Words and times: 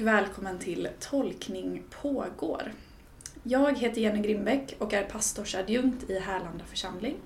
och 0.00 0.06
välkommen 0.06 0.58
till 0.58 0.88
Tolkning 1.00 1.82
pågår. 1.90 2.72
Jag 3.42 3.78
heter 3.78 4.00
Jenny 4.00 4.22
Grimbeck 4.22 4.76
och 4.78 4.92
är 4.92 5.04
pastorsadjunkt 5.04 6.10
i 6.10 6.18
Härlanda 6.18 6.64
församling. 6.64 7.16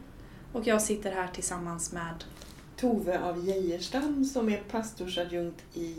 Och 0.53 0.67
jag 0.67 0.83
sitter 0.83 1.13
här 1.13 1.29
tillsammans 1.29 1.93
med 1.93 2.25
Tove 2.77 3.21
av 3.21 3.49
Geijerstam 3.49 4.25
som 4.25 4.49
är 4.49 4.63
pastorsadjunkt 4.71 5.77
i 5.77 5.97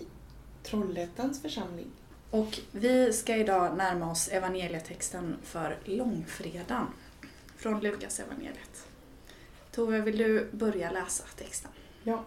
Trollhättans 0.64 1.42
församling. 1.42 1.88
Och 2.32 2.60
vi 2.72 3.14
ska 3.14 3.36
idag 3.36 3.78
närma 3.78 4.12
oss 4.12 4.28
evangelietexten 4.28 5.38
för 5.44 5.78
långfredagen 5.86 6.88
från 7.58 7.80
Lukas 7.80 8.20
evangeliet. 8.20 8.88
Tove, 9.72 10.02
vill 10.02 10.18
du 10.18 10.50
börja 10.52 10.92
läsa 10.92 11.24
texten? 11.38 11.72
Ja. 12.04 12.24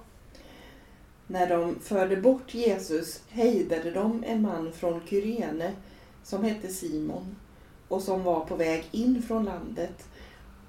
När 1.31 1.49
de 1.49 1.81
förde 1.81 2.17
bort 2.17 2.55
Jesus 2.55 3.23
hejdade 3.29 3.91
de 3.91 4.25
en 4.27 4.43
man 4.43 4.73
från 4.73 5.01
Kyrene 5.07 5.73
som 6.23 6.45
hette 6.45 6.69
Simon 6.69 7.37
och 7.89 8.03
som 8.03 8.23
var 8.23 8.41
på 8.41 8.57
väg 8.57 8.89
in 8.91 9.23
från 9.23 9.45
landet 9.45 10.09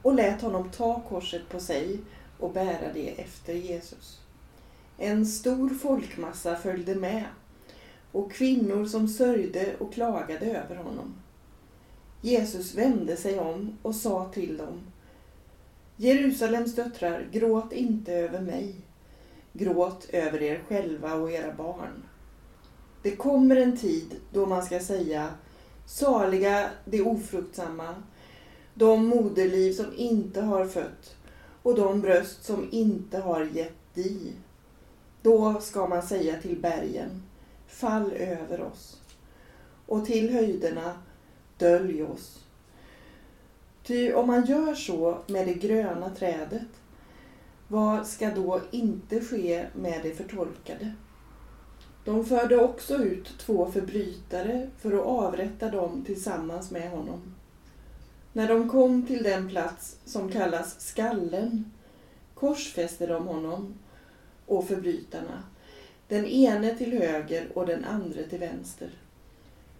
och 0.01 0.13
lät 0.13 0.41
honom 0.41 0.71
ta 0.71 1.01
korset 1.09 1.49
på 1.49 1.59
sig 1.59 1.99
och 2.39 2.53
bära 2.53 2.93
det 2.93 3.09
efter 3.09 3.53
Jesus. 3.53 4.19
En 4.97 5.25
stor 5.25 5.69
folkmassa 5.69 6.55
följde 6.55 6.95
med 6.95 7.23
och 8.11 8.31
kvinnor 8.31 8.85
som 8.85 9.07
sörjde 9.07 9.75
och 9.79 9.93
klagade 9.93 10.45
över 10.45 10.75
honom. 10.75 11.15
Jesus 12.21 12.75
vände 12.75 13.17
sig 13.17 13.39
om 13.39 13.77
och 13.81 13.95
sa 13.95 14.31
till 14.33 14.57
dem 14.57 14.81
Jerusalems 15.95 16.75
döttrar, 16.75 17.27
gråt 17.31 17.73
inte 17.73 18.13
över 18.13 18.41
mig. 18.41 18.75
Gråt 19.53 20.07
över 20.09 20.41
er 20.41 20.63
själva 20.67 21.13
och 21.13 21.31
era 21.31 21.53
barn. 21.53 22.03
Det 23.01 23.15
kommer 23.15 23.55
en 23.55 23.77
tid 23.77 24.15
då 24.33 24.45
man 24.45 24.63
ska 24.63 24.79
säga 24.79 25.29
Saliga 25.85 26.69
de 26.85 27.01
ofruktsamma, 27.01 27.95
de 28.73 29.07
moderliv 29.07 29.73
som 29.73 29.93
inte 29.95 30.41
har 30.41 30.65
fött 30.65 31.15
och 31.63 31.75
de 31.75 32.01
bröst 32.01 32.43
som 32.43 32.67
inte 32.71 33.19
har 33.19 33.45
gett 33.45 33.93
di. 33.93 34.33
Då 35.21 35.59
ska 35.61 35.87
man 35.87 36.01
säga 36.01 36.41
till 36.41 36.59
bergen, 36.59 37.23
fall 37.67 38.11
över 38.11 38.61
oss. 38.61 39.01
Och 39.85 40.05
till 40.05 40.33
höjderna, 40.33 40.93
dölj 41.57 42.03
oss. 42.03 42.39
Ty 43.83 44.13
om 44.13 44.27
man 44.27 44.45
gör 44.45 44.75
så 44.75 45.17
med 45.27 45.47
det 45.47 45.53
gröna 45.53 46.09
trädet, 46.09 46.67
vad 47.71 48.07
ska 48.07 48.31
då 48.31 48.61
inte 48.71 49.21
ske 49.21 49.65
med 49.75 49.99
det 50.03 50.11
förtorkade? 50.11 50.93
De 52.05 52.25
förde 52.25 52.57
också 52.57 52.95
ut 52.95 53.37
två 53.37 53.71
förbrytare 53.71 54.69
för 54.79 54.93
att 54.93 55.05
avrätta 55.05 55.69
dem 55.69 56.03
tillsammans 56.05 56.71
med 56.71 56.91
honom. 56.91 57.35
När 58.33 58.47
de 58.47 58.69
kom 58.69 59.05
till 59.05 59.23
den 59.23 59.49
plats 59.49 59.97
som 60.05 60.31
kallas 60.31 60.81
Skallen 60.81 61.71
korsfäste 62.33 63.07
de 63.07 63.27
honom 63.27 63.73
och 64.45 64.67
förbrytarna, 64.67 65.43
den 66.07 66.25
ene 66.25 66.77
till 66.77 66.99
höger 67.01 67.47
och 67.53 67.65
den 67.65 67.85
andra 67.85 68.23
till 68.23 68.39
vänster. 68.39 68.89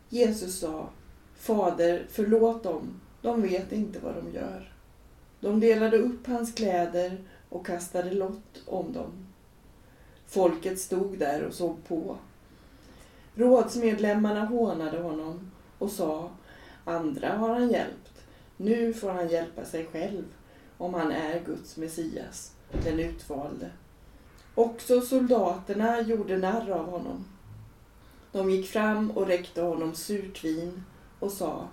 Jesus 0.10 0.60
sa, 0.60 0.90
Fader, 1.36 2.06
förlåt 2.10 2.64
dem, 2.64 3.02
de 3.22 3.42
vet 3.42 3.72
inte 3.72 4.00
vad 4.00 4.16
de 4.16 4.34
gör. 4.34 4.74
De 5.40 5.60
delade 5.60 5.98
upp 5.98 6.28
hans 6.28 6.54
kläder 6.54 7.18
och 7.50 7.66
kastade 7.66 8.12
lott 8.12 8.64
om 8.66 8.94
dem. 8.94 9.12
Folket 10.28 10.80
stod 10.80 11.18
där 11.18 11.44
och 11.44 11.54
såg 11.54 11.88
på. 11.88 12.18
Rådsmedlemmarna 13.36 14.46
hånade 14.46 14.98
honom 14.98 15.52
och 15.78 15.92
sa, 15.92 16.30
andra 16.86 17.38
har 17.38 17.50
han 17.50 17.70
hjälpt, 17.70 18.24
nu 18.58 18.94
får 18.94 19.10
han 19.10 19.30
hjälpa 19.30 19.66
sig 19.66 19.86
själv 19.86 20.24
om 20.78 20.94
han 20.94 21.12
är 21.12 21.44
Guds 21.46 21.78
Messias, 21.78 22.52
den 22.84 23.00
utvalde. 23.00 23.72
Också 24.56 25.02
soldaterna 25.02 26.02
gjorde 26.02 26.38
narr 26.38 26.72
av 26.72 26.90
honom. 26.90 27.26
De 28.32 28.50
gick 28.50 28.68
fram 28.68 29.12
och 29.12 29.28
räckte 29.28 29.62
honom 29.62 29.96
surt 29.96 30.44
vin 30.44 30.84
och 31.20 31.32
sa 31.32 31.68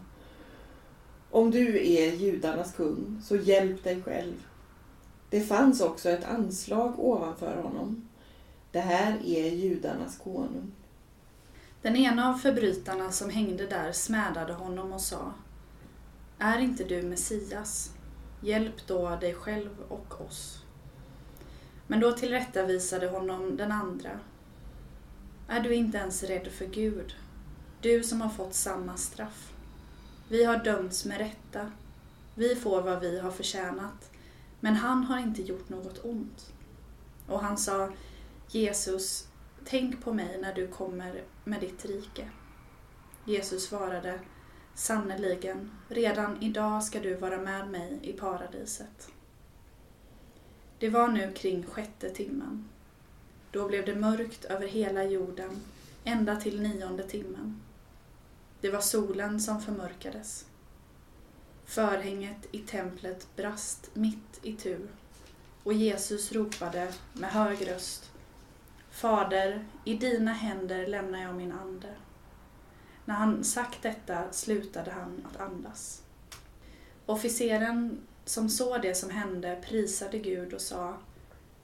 Om 1.30 1.50
du 1.50 1.86
är 1.94 2.12
judarnas 2.12 2.74
kung, 2.74 3.20
så 3.24 3.36
hjälp 3.36 3.84
dig 3.84 4.02
själv. 4.02 4.46
Det 5.30 5.40
fanns 5.40 5.80
också 5.80 6.08
ett 6.08 6.24
anslag 6.24 6.94
ovanför 6.98 7.56
honom. 7.62 8.08
Det 8.70 8.80
här 8.80 9.18
är 9.24 9.50
judarnas 9.50 10.18
konung. 10.18 10.72
Den 11.82 11.96
ena 11.96 12.28
av 12.28 12.34
förbrytarna 12.34 13.12
som 13.12 13.30
hängde 13.30 13.66
där 13.66 13.92
smädade 13.92 14.52
honom 14.52 14.92
och 14.92 15.00
sa 15.00 15.32
Är 16.38 16.58
inte 16.58 16.84
du 16.84 17.02
Messias? 17.02 17.90
Hjälp 18.40 18.86
då 18.86 19.16
dig 19.16 19.34
själv 19.34 19.70
och 19.88 20.20
oss. 20.20 20.62
Men 21.86 22.00
då 22.00 22.12
tillrättavisade 22.12 23.08
honom 23.08 23.56
den 23.56 23.72
andra. 23.72 24.10
Är 25.48 25.60
du 25.60 25.74
inte 25.74 25.98
ens 25.98 26.22
rädd 26.22 26.48
för 26.48 26.66
Gud? 26.66 27.14
Du 27.80 28.02
som 28.02 28.20
har 28.20 28.30
fått 28.30 28.54
samma 28.54 28.96
straff. 28.96 29.52
Vi 30.28 30.44
har 30.44 30.64
dömts 30.64 31.04
med 31.04 31.18
rätta. 31.18 31.72
Vi 32.34 32.56
får 32.56 32.82
vad 32.82 33.00
vi 33.00 33.18
har 33.18 33.30
förtjänat. 33.30 34.10
Men 34.60 34.76
han 34.76 35.04
har 35.04 35.18
inte 35.18 35.42
gjort 35.42 35.68
något 35.68 36.04
ont. 36.04 36.52
Och 37.26 37.40
han 37.40 37.58
sa, 37.58 37.92
Jesus, 38.48 39.28
tänk 39.64 40.04
på 40.04 40.12
mig 40.12 40.38
när 40.40 40.54
du 40.54 40.68
kommer 40.68 41.24
med 41.44 41.60
ditt 41.60 41.84
rike. 41.84 42.28
Jesus 43.24 43.64
svarade, 43.66 44.20
sannerligen, 44.74 45.70
redan 45.88 46.42
idag 46.42 46.84
ska 46.84 47.00
du 47.00 47.14
vara 47.14 47.38
med 47.38 47.70
mig 47.70 47.98
i 48.02 48.12
paradiset. 48.12 49.08
Det 50.78 50.88
var 50.88 51.08
nu 51.08 51.32
kring 51.32 51.66
sjätte 51.66 52.10
timmen. 52.10 52.68
Då 53.50 53.68
blev 53.68 53.84
det 53.86 53.94
mörkt 53.94 54.44
över 54.44 54.66
hela 54.66 55.04
jorden, 55.04 55.60
ända 56.04 56.36
till 56.36 56.62
nionde 56.62 57.02
timmen. 57.02 57.60
Det 58.60 58.70
var 58.70 58.80
solen 58.80 59.40
som 59.40 59.62
förmörkades. 59.62 60.46
Förhänget 61.66 62.48
i 62.52 62.58
templet 62.58 63.36
brast 63.36 63.90
mitt 63.94 64.40
i 64.42 64.52
tu 64.52 64.88
och 65.62 65.72
Jesus 65.72 66.32
ropade 66.32 66.92
med 67.12 67.30
hög 67.30 67.70
röst 67.70 68.10
Fader, 68.90 69.64
i 69.84 69.94
dina 69.94 70.32
händer 70.32 70.86
lämnar 70.86 71.22
jag 71.22 71.34
min 71.34 71.52
ande. 71.52 71.88
När 73.04 73.14
han 73.14 73.44
sagt 73.44 73.82
detta 73.82 74.32
slutade 74.32 74.90
han 74.90 75.26
att 75.30 75.40
andas. 75.40 76.02
Officeren 77.06 78.00
som 78.24 78.48
såg 78.48 78.82
det 78.82 78.94
som 78.94 79.10
hände 79.10 79.62
prisade 79.64 80.18
Gud 80.18 80.54
och 80.54 80.60
sa 80.60 80.96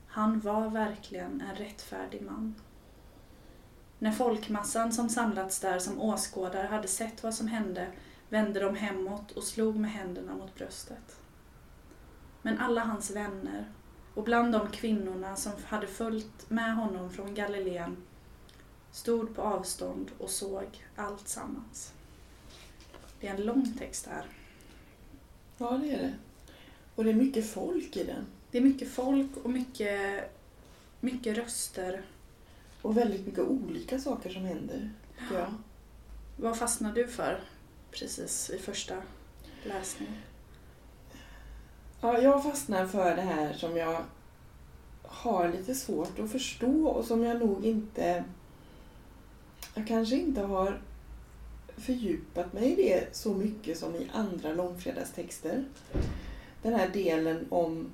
Han 0.06 0.40
var 0.40 0.68
verkligen 0.68 1.40
en 1.40 1.56
rättfärdig 1.56 2.22
man. 2.22 2.54
När 3.98 4.12
folkmassan 4.12 4.92
som 4.92 5.08
samlats 5.08 5.60
där 5.60 5.78
som 5.78 6.00
åskådare 6.00 6.66
hade 6.66 6.88
sett 6.88 7.22
vad 7.22 7.34
som 7.34 7.48
hände 7.48 7.86
vände 8.32 8.60
de 8.60 8.76
hemåt 8.76 9.30
och 9.30 9.42
slog 9.42 9.76
med 9.76 9.90
händerna 9.90 10.34
mot 10.34 10.54
bröstet. 10.54 11.20
Men 12.42 12.58
alla 12.58 12.80
hans 12.80 13.10
vänner 13.10 13.72
och 14.14 14.24
bland 14.24 14.52
de 14.52 14.70
kvinnorna 14.70 15.36
som 15.36 15.52
hade 15.66 15.86
följt 15.86 16.50
med 16.50 16.76
honom 16.76 17.10
från 17.10 17.34
Galileen 17.34 17.96
stod 18.90 19.34
på 19.34 19.42
avstånd 19.42 20.10
och 20.18 20.30
såg 20.30 20.66
allt 20.96 21.28
sammans. 21.28 21.92
Det 23.20 23.28
är 23.28 23.34
en 23.34 23.44
lång 23.44 23.74
text 23.78 24.06
här. 24.06 24.24
Ja, 25.58 25.70
det 25.70 25.90
är 25.90 26.02
det. 26.02 26.14
Och 26.94 27.04
det 27.04 27.10
är 27.10 27.14
mycket 27.14 27.50
folk 27.50 27.96
i 27.96 28.04
den. 28.04 28.26
Det 28.50 28.58
är 28.58 28.62
mycket 28.62 28.90
folk 28.90 29.36
och 29.42 29.50
mycket, 29.50 30.24
mycket 31.00 31.36
röster. 31.36 32.02
Och 32.82 32.96
väldigt 32.96 33.26
mycket 33.26 33.44
olika 33.44 33.98
saker 33.98 34.30
som 34.30 34.44
händer. 34.44 34.90
Ja. 35.32 35.46
Vad 36.36 36.58
fastnade 36.58 37.02
du 37.02 37.08
för 37.08 37.40
precis 37.92 38.50
i 38.50 38.58
första 38.58 38.94
läsningen? 39.64 40.16
Ja, 42.00 42.18
jag 42.18 42.42
fastnar 42.42 42.86
för 42.86 43.16
det 43.16 43.22
här 43.22 43.52
som 43.52 43.76
jag 43.76 44.04
har 45.02 45.48
lite 45.48 45.74
svårt 45.74 46.18
att 46.18 46.32
förstå 46.32 46.86
och 46.86 47.04
som 47.04 47.24
jag 47.24 47.38
nog 47.38 47.64
inte... 47.64 48.24
Jag 49.74 49.88
kanske 49.88 50.16
inte 50.16 50.40
har 50.40 50.80
fördjupat 51.76 52.52
mig 52.52 52.72
i 52.72 52.76
det 52.76 53.16
så 53.16 53.34
mycket 53.34 53.78
som 53.78 53.94
i 53.94 54.10
andra 54.12 54.52
långfredagstexter. 54.52 55.64
Den 56.62 56.74
här 56.74 56.88
delen 56.88 57.46
om 57.50 57.90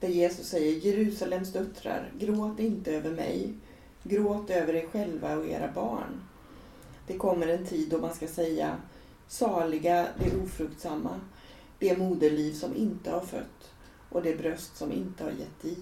där 0.00 0.08
Jesus 0.08 0.46
säger 0.46 0.72
Jerusalems 0.72 1.52
döttrar, 1.52 2.12
gråt 2.18 2.60
inte 2.60 2.92
över 2.92 3.10
mig, 3.10 3.54
gråt 4.02 4.50
över 4.50 4.74
er 4.74 4.86
själva 4.86 5.36
och 5.36 5.46
era 5.46 5.72
barn. 5.72 6.22
Det 7.06 7.16
kommer 7.18 7.48
en 7.48 7.66
tid 7.66 7.88
då 7.88 7.98
man 7.98 8.14
ska 8.14 8.28
säga 8.28 8.76
saliga 9.28 10.08
de 10.18 10.42
ofruktsamma, 10.42 11.20
det 11.78 11.98
moderliv 11.98 12.52
som 12.52 12.76
inte 12.76 13.10
har 13.10 13.20
fött 13.20 13.72
och 14.10 14.22
det 14.22 14.38
bröst 14.38 14.76
som 14.76 14.92
inte 14.92 15.24
har 15.24 15.30
gett 15.30 15.64
i. 15.64 15.78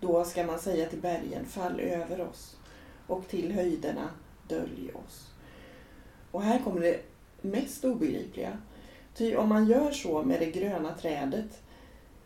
Då 0.00 0.24
ska 0.24 0.46
man 0.46 0.58
säga 0.58 0.88
till 0.88 1.00
bergen, 1.00 1.44
fall 1.44 1.80
över 1.80 2.20
oss 2.20 2.56
och 3.06 3.28
till 3.28 3.52
höjderna, 3.52 4.10
dölj 4.48 4.90
oss. 4.94 5.30
Och 6.30 6.42
här 6.42 6.58
kommer 6.58 6.80
det 6.80 7.00
mest 7.40 7.84
obegripliga. 7.84 8.58
Ty 9.14 9.36
om 9.36 9.48
man 9.48 9.66
gör 9.66 9.90
så 9.90 10.22
med 10.22 10.40
det 10.40 10.50
gröna 10.50 10.94
trädet, 10.94 11.62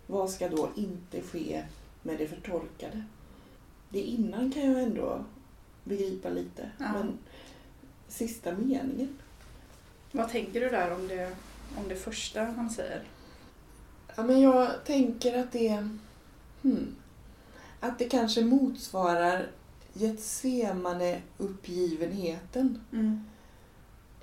vad 0.06 0.31
ska 0.31 0.48
då 0.48 0.69
inte 0.76 1.20
ske 1.20 1.64
med 2.02 2.19
det 2.19 2.26
förtorkade? 2.28 3.05
Det 3.88 4.00
innan 4.00 4.52
kan 4.52 4.72
jag 4.72 4.82
ändå 4.82 5.25
begripa 5.84 6.28
lite, 6.28 6.70
Ja. 6.78 6.93
men 6.93 7.19
sista 8.08 8.52
meningen. 8.52 9.19
Vad 10.12 10.30
tänker 10.30 10.60
du 10.60 10.68
där 10.68 10.92
om 10.92 11.08
det, 11.08 11.36
om 11.76 11.88
det 11.88 11.96
första 11.96 12.44
han 12.44 12.70
säger? 12.70 13.02
Ja, 14.16 14.22
men 14.22 14.40
jag 14.40 14.84
tänker 14.84 15.38
att 15.38 15.52
det... 15.52 15.88
Hmm, 16.62 16.96
att 17.80 17.98
det 17.98 18.08
kanske 18.08 18.44
motsvarar 18.44 19.50
Getsemane-uppgivenheten 19.92 22.80
Mm. 22.92 23.20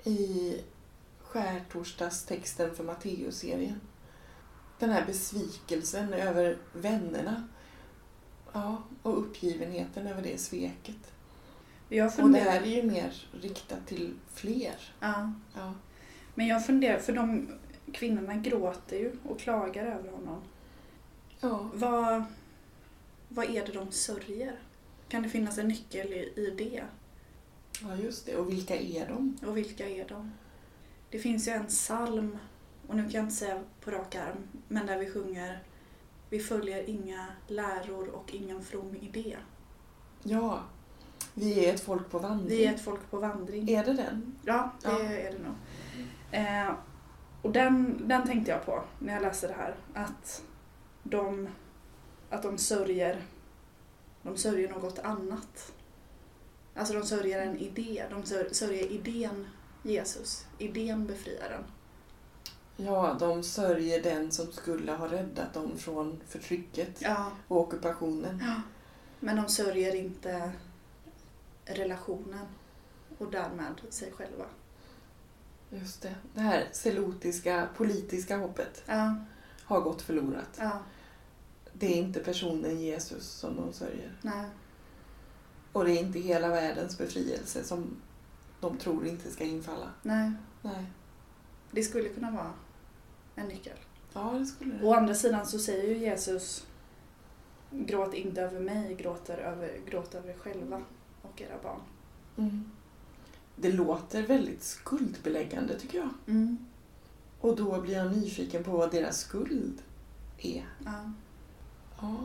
i 0.04 0.56
skärtorsdagstexten 1.22 2.74
för 2.74 2.84
Matteusserien. 2.84 3.80
Den 4.78 4.90
här 4.90 5.06
besvikelsen 5.06 6.12
över 6.12 6.58
vännerna. 6.72 7.48
Ja, 8.52 8.82
och 9.02 9.18
uppgivenheten 9.18 10.06
över 10.06 10.22
det 10.22 10.40
sveket. 10.40 11.12
Jag 11.92 12.06
Och 12.06 12.10
det 12.12 12.16
funderar, 12.22 12.50
här 12.50 12.62
är 12.62 12.66
ju 12.66 12.82
mer 12.82 13.26
riktat 13.32 13.86
till 13.86 14.14
fler. 14.34 14.74
ja, 15.00 15.32
Ja. 15.54 15.74
men 16.34 16.46
jag 16.46 16.66
funderar, 16.66 16.98
för 16.98 17.12
de 17.12 17.48
kvinnorna 17.92 18.36
gråter 18.36 18.96
ju 18.98 19.12
och 19.24 19.40
klagar 19.40 19.86
över 19.86 20.10
honom. 20.10 20.42
ja. 21.40 21.70
Vad, 21.74 22.24
vad 23.28 23.44
är 23.50 23.66
det 23.66 23.72
de 23.72 23.92
sörjer? 23.92 24.58
Kan 25.08 25.22
det 25.22 25.28
finnas 25.28 25.58
en 25.58 25.68
nyckel 25.68 26.12
i, 26.12 26.32
i 26.36 26.54
det? 26.58 26.82
Ja, 27.82 27.96
just 27.96 28.26
det. 28.26 28.36
Och 28.36 28.50
vilka 28.50 28.76
är 28.76 29.08
de? 29.08 29.38
Och 29.46 29.56
vilka 29.56 29.88
är 29.88 30.08
de? 30.08 30.32
Det 31.10 31.18
finns 31.18 31.48
ju 31.48 31.52
en 31.52 31.66
psalm, 31.66 32.38
och 32.88 32.96
nu 32.96 33.02
kan 33.02 33.12
jag 33.12 33.22
inte 33.24 33.34
säga 33.34 33.62
på 33.80 33.90
rak 33.90 34.14
arm, 34.14 34.48
men 34.68 34.86
där 34.86 34.98
vi 34.98 35.10
sjunger 35.10 35.62
Vi 36.30 36.38
följer 36.40 36.90
inga 36.90 37.26
läror 37.46 38.08
och 38.08 38.34
ingen 38.34 38.62
from 38.62 38.96
idé. 38.96 39.36
Ja, 40.22 40.64
vi 41.40 41.64
är 41.66 41.74
ett 41.74 41.80
folk 41.80 42.10
på 42.10 42.18
vandring. 42.18 42.48
Vi 42.58 42.64
är 42.66 42.74
ett 42.74 42.80
folk 42.80 43.10
på 43.10 43.18
vandring. 43.18 43.68
Är 43.70 43.84
det 43.84 43.92
den? 43.92 44.34
Ja, 44.44 44.70
det 44.82 44.88
Ja. 44.88 45.00
är 45.00 45.32
det 45.32 45.38
nog. 45.38 45.54
Eh, 46.30 46.74
och 47.42 47.52
den, 47.52 48.08
den 48.08 48.26
tänkte 48.26 48.50
jag 48.50 48.66
på 48.66 48.82
när 48.98 49.12
jag 49.12 49.22
läste 49.22 49.46
det 49.46 49.54
här. 49.54 49.74
Att 49.94 50.42
de, 51.02 51.48
att 52.30 52.42
de 52.42 52.58
sörjer 52.58 53.22
de 54.22 54.36
sörjer 54.36 54.68
något 54.68 54.98
annat. 54.98 55.72
Alltså 56.74 56.94
de 56.94 57.02
sörjer 57.06 57.46
en 57.46 57.58
idé. 57.58 58.04
De 58.10 58.22
sör, 58.24 58.48
sörjer 58.52 58.92
idén 58.92 59.46
Jesus. 59.82 60.46
Idén 60.58 61.06
befriaren. 61.06 61.64
Ja, 62.76 63.16
de 63.20 63.42
sörjer 63.42 64.02
den 64.02 64.30
som 64.30 64.52
skulle 64.52 64.92
ha 64.92 65.06
räddat 65.12 65.54
dem 65.54 65.70
från 65.78 66.20
förtrycket 66.28 66.96
Ja. 67.02 67.30
och 67.48 67.60
ockupationen. 67.60 68.42
ja. 68.46 68.54
Men 69.20 69.36
de 69.36 69.48
sörjer 69.48 69.94
inte 69.94 70.50
relationen 71.74 72.46
och 73.18 73.30
därmed 73.30 73.74
sig 73.90 74.12
själva. 74.12 74.44
Just 75.70 76.02
det. 76.02 76.14
Det 76.34 76.40
här 76.40 76.68
selotiska 76.72 77.68
politiska 77.76 78.36
hoppet 78.36 78.82
Ja, 78.86 79.14
har 79.64 79.80
gått 79.80 80.02
förlorat. 80.02 80.56
ja, 80.58 80.78
Det 81.72 81.86
är 81.86 81.96
inte 81.96 82.20
personen 82.20 82.80
Jesus 82.80 83.24
som 83.26 83.56
de 83.56 83.72
sörjer. 83.72 84.16
nej, 84.22 84.46
Och 85.72 85.84
det 85.84 85.90
är 85.92 86.00
inte 86.00 86.18
hela 86.18 86.48
världens 86.48 86.98
befrielse 86.98 87.64
som 87.64 87.96
de 88.60 88.76
tror 88.78 89.06
inte 89.06 89.30
ska 89.30 89.44
infalla. 89.44 89.90
nej. 90.02 90.32
Nej. 90.62 90.84
Det 91.70 91.82
skulle 91.82 92.08
kunna 92.08 92.30
vara 92.30 92.52
en 93.34 93.46
nyckel. 93.48 93.76
Ja, 94.12 94.34
det 94.38 94.46
skulle 94.46 94.74
det. 94.74 94.86
Å 94.86 94.94
andra 94.94 95.14
sidan 95.14 95.46
så 95.46 95.58
säger 95.58 95.88
ju 95.88 95.98
Jesus 95.98 96.66
Gråt 97.72 98.14
inte 98.14 98.42
över 98.42 98.60
mig, 98.60 98.94
gråt 98.94 99.30
över, 99.30 99.78
gråt 99.86 100.14
över 100.14 100.28
er 100.30 100.34
själva 100.38 100.82
och 101.22 101.40
era 101.40 101.62
barn. 101.62 101.80
Mm. 102.36 102.70
Det 103.56 103.72
låter 103.72 104.22
väldigt 104.22 104.62
skuldbeläggande 104.62 105.78
tycker 105.78 105.98
jag. 105.98 106.08
Mm. 106.26 106.58
Och 107.40 107.56
då 107.56 107.80
blir 107.80 107.94
jag 107.94 108.16
nyfiken 108.16 108.64
på 108.64 108.70
vad 108.70 108.90
deras 108.90 109.18
skuld 109.18 109.82
är. 110.38 110.66
Ja. 110.84 111.12
Ja. 112.00 112.16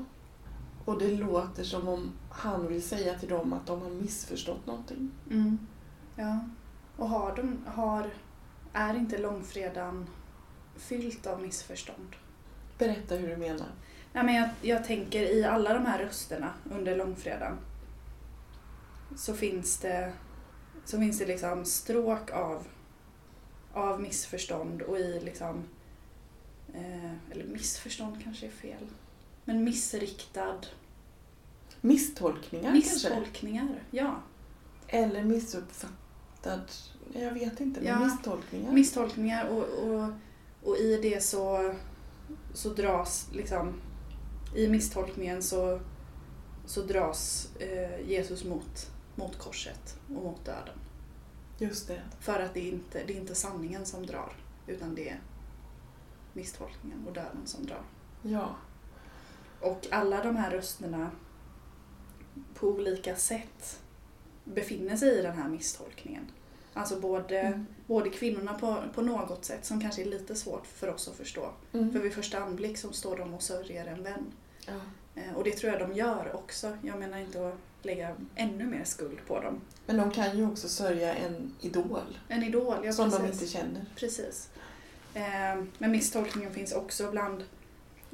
Och 0.85 0.99
det 0.99 1.17
låter 1.17 1.63
som 1.63 1.87
om 1.87 2.11
han 2.29 2.67
vill 2.67 2.83
säga 2.83 3.19
till 3.19 3.29
dem 3.29 3.53
att 3.53 3.65
de 3.65 3.81
har 3.81 3.89
missförstått 3.89 4.65
någonting. 4.65 5.11
Mm. 5.31 5.57
ja. 6.15 6.39
Och 6.97 7.09
har 7.09 7.35
de, 7.35 7.57
har, 7.65 8.09
är 8.73 8.93
inte 8.95 9.17
långfredagen 9.17 10.07
fyllt 10.75 11.27
av 11.27 11.41
missförstånd? 11.41 12.15
Berätta 12.77 13.15
hur 13.15 13.27
du 13.27 13.37
menar. 13.37 13.67
Nej, 14.13 14.23
men 14.23 14.35
jag, 14.35 14.49
jag 14.61 14.83
tänker 14.83 15.21
i 15.21 15.43
alla 15.43 15.73
de 15.73 15.85
här 15.85 15.99
rösterna 15.99 16.49
under 16.71 16.97
långfredagen 16.97 17.57
så 19.17 19.33
finns 19.33 19.77
det, 19.77 20.13
så 20.85 20.97
finns 20.99 21.17
det 21.19 21.25
liksom 21.25 21.65
stråk 21.65 22.31
av, 22.31 22.67
av 23.73 24.01
missförstånd 24.01 24.81
och 24.81 24.99
i 24.99 25.19
liksom, 25.23 25.63
eh, 26.73 27.31
eller 27.31 27.43
missförstånd 27.45 28.23
kanske 28.23 28.45
är 28.45 28.51
fel, 28.51 28.87
men 29.45 29.63
missriktad, 29.63 30.59
Misstolkningar 31.81 32.71
kanske? 32.71 32.93
misstolkningar. 32.93 33.83
Ja, 33.91 34.15
Eller 34.87 35.23
missuppfattad... 35.23 36.71
Jag 37.13 37.31
vet 37.33 37.59
inte, 37.59 37.81
men 37.81 37.89
Ja. 37.89 37.99
misstolkningar. 37.99 38.71
misstolkningar 38.71 39.47
och, 39.49 39.63
och, 39.89 40.09
och 40.63 40.77
i 40.77 40.99
det 41.01 41.23
så, 41.23 41.73
så 42.53 42.69
dras 42.69 43.27
liksom, 43.33 43.73
i 44.55 44.67
misstolkningen 44.67 45.43
så, 45.43 45.79
så 46.65 46.81
dras 46.81 47.49
eh, 47.59 48.09
Jesus 48.09 48.43
mot, 48.43 48.91
mot 49.15 49.37
korset 49.37 49.97
och 50.07 50.23
mot 50.23 50.45
döden. 50.45 50.77
Just 51.57 51.87
det. 51.87 52.01
För 52.19 52.39
att 52.39 52.53
det 52.53 52.59
är 52.59 52.71
inte 52.71 53.03
det 53.07 53.13
är 53.13 53.17
inte 53.17 53.35
sanningen 53.35 53.85
som 53.85 54.05
drar, 54.05 54.33
utan 54.67 54.95
det 54.95 55.09
är 55.09 55.19
misstolkningen 56.33 57.07
och 57.07 57.13
döden 57.13 57.41
som 57.45 57.65
drar. 57.65 57.81
Ja. 58.21 58.55
Och 59.61 59.87
alla 59.91 60.23
de 60.23 60.35
här 60.35 60.51
rösterna 60.51 61.11
på 62.53 62.67
olika 62.67 63.15
sätt 63.15 63.79
befinner 64.43 64.97
sig 64.97 65.19
i 65.19 65.21
den 65.21 65.37
här 65.37 65.49
misstolkningen. 65.49 66.31
Alltså 66.73 66.99
både, 66.99 67.39
Mm. 67.39 67.65
både 67.87 68.09
kvinnorna 68.09 68.53
på, 68.53 68.83
på 68.95 69.01
något 69.01 69.45
sätt 69.45 69.65
som 69.65 69.81
kanske 69.81 70.01
är 70.01 70.05
lite 70.05 70.35
svårt 70.35 70.67
för 70.67 70.87
oss 70.93 71.07
att 71.07 71.15
förstå. 71.15 71.51
Mm. 71.73 71.91
För 71.91 71.99
vid 71.99 72.13
första 72.13 72.39
anblick 72.39 72.77
så 72.77 72.91
står 72.91 73.17
de 73.17 73.33
och 73.33 73.41
sörjer 73.43 73.85
en 73.85 74.03
vän. 74.03 74.25
ja. 74.67 74.73
Eh, 75.15 75.33
Och 75.35 75.43
det 75.43 75.51
tror 75.51 75.73
jag 75.73 75.81
de 75.89 75.93
gör 75.95 76.35
också. 76.35 76.77
Jag 76.81 76.99
menar 76.99 77.17
inte 77.17 77.47
att 77.47 77.55
lägga 77.81 78.15
ännu 78.35 78.65
mer 78.65 78.83
skuld 78.83 79.17
på 79.27 79.41
dem. 79.41 79.61
Men 79.85 79.97
de 79.97 80.11
kan 80.11 80.37
ju 80.37 80.47
också 80.47 80.67
sörja 80.69 81.13
en 81.15 81.55
idol 81.61 82.17
En 82.27 82.43
idol, 82.43 82.75
ja 82.85 82.93
som 82.93 83.09
precis. 83.11 83.25
de 83.27 83.33
inte 83.33 83.47
känner. 83.47 83.85
Precis. 83.95 84.49
Eh, 85.13 85.63
Men 85.77 85.91
misstolkningen 85.91 86.53
finns 86.53 86.71
också 86.73 87.11
bland 87.11 87.43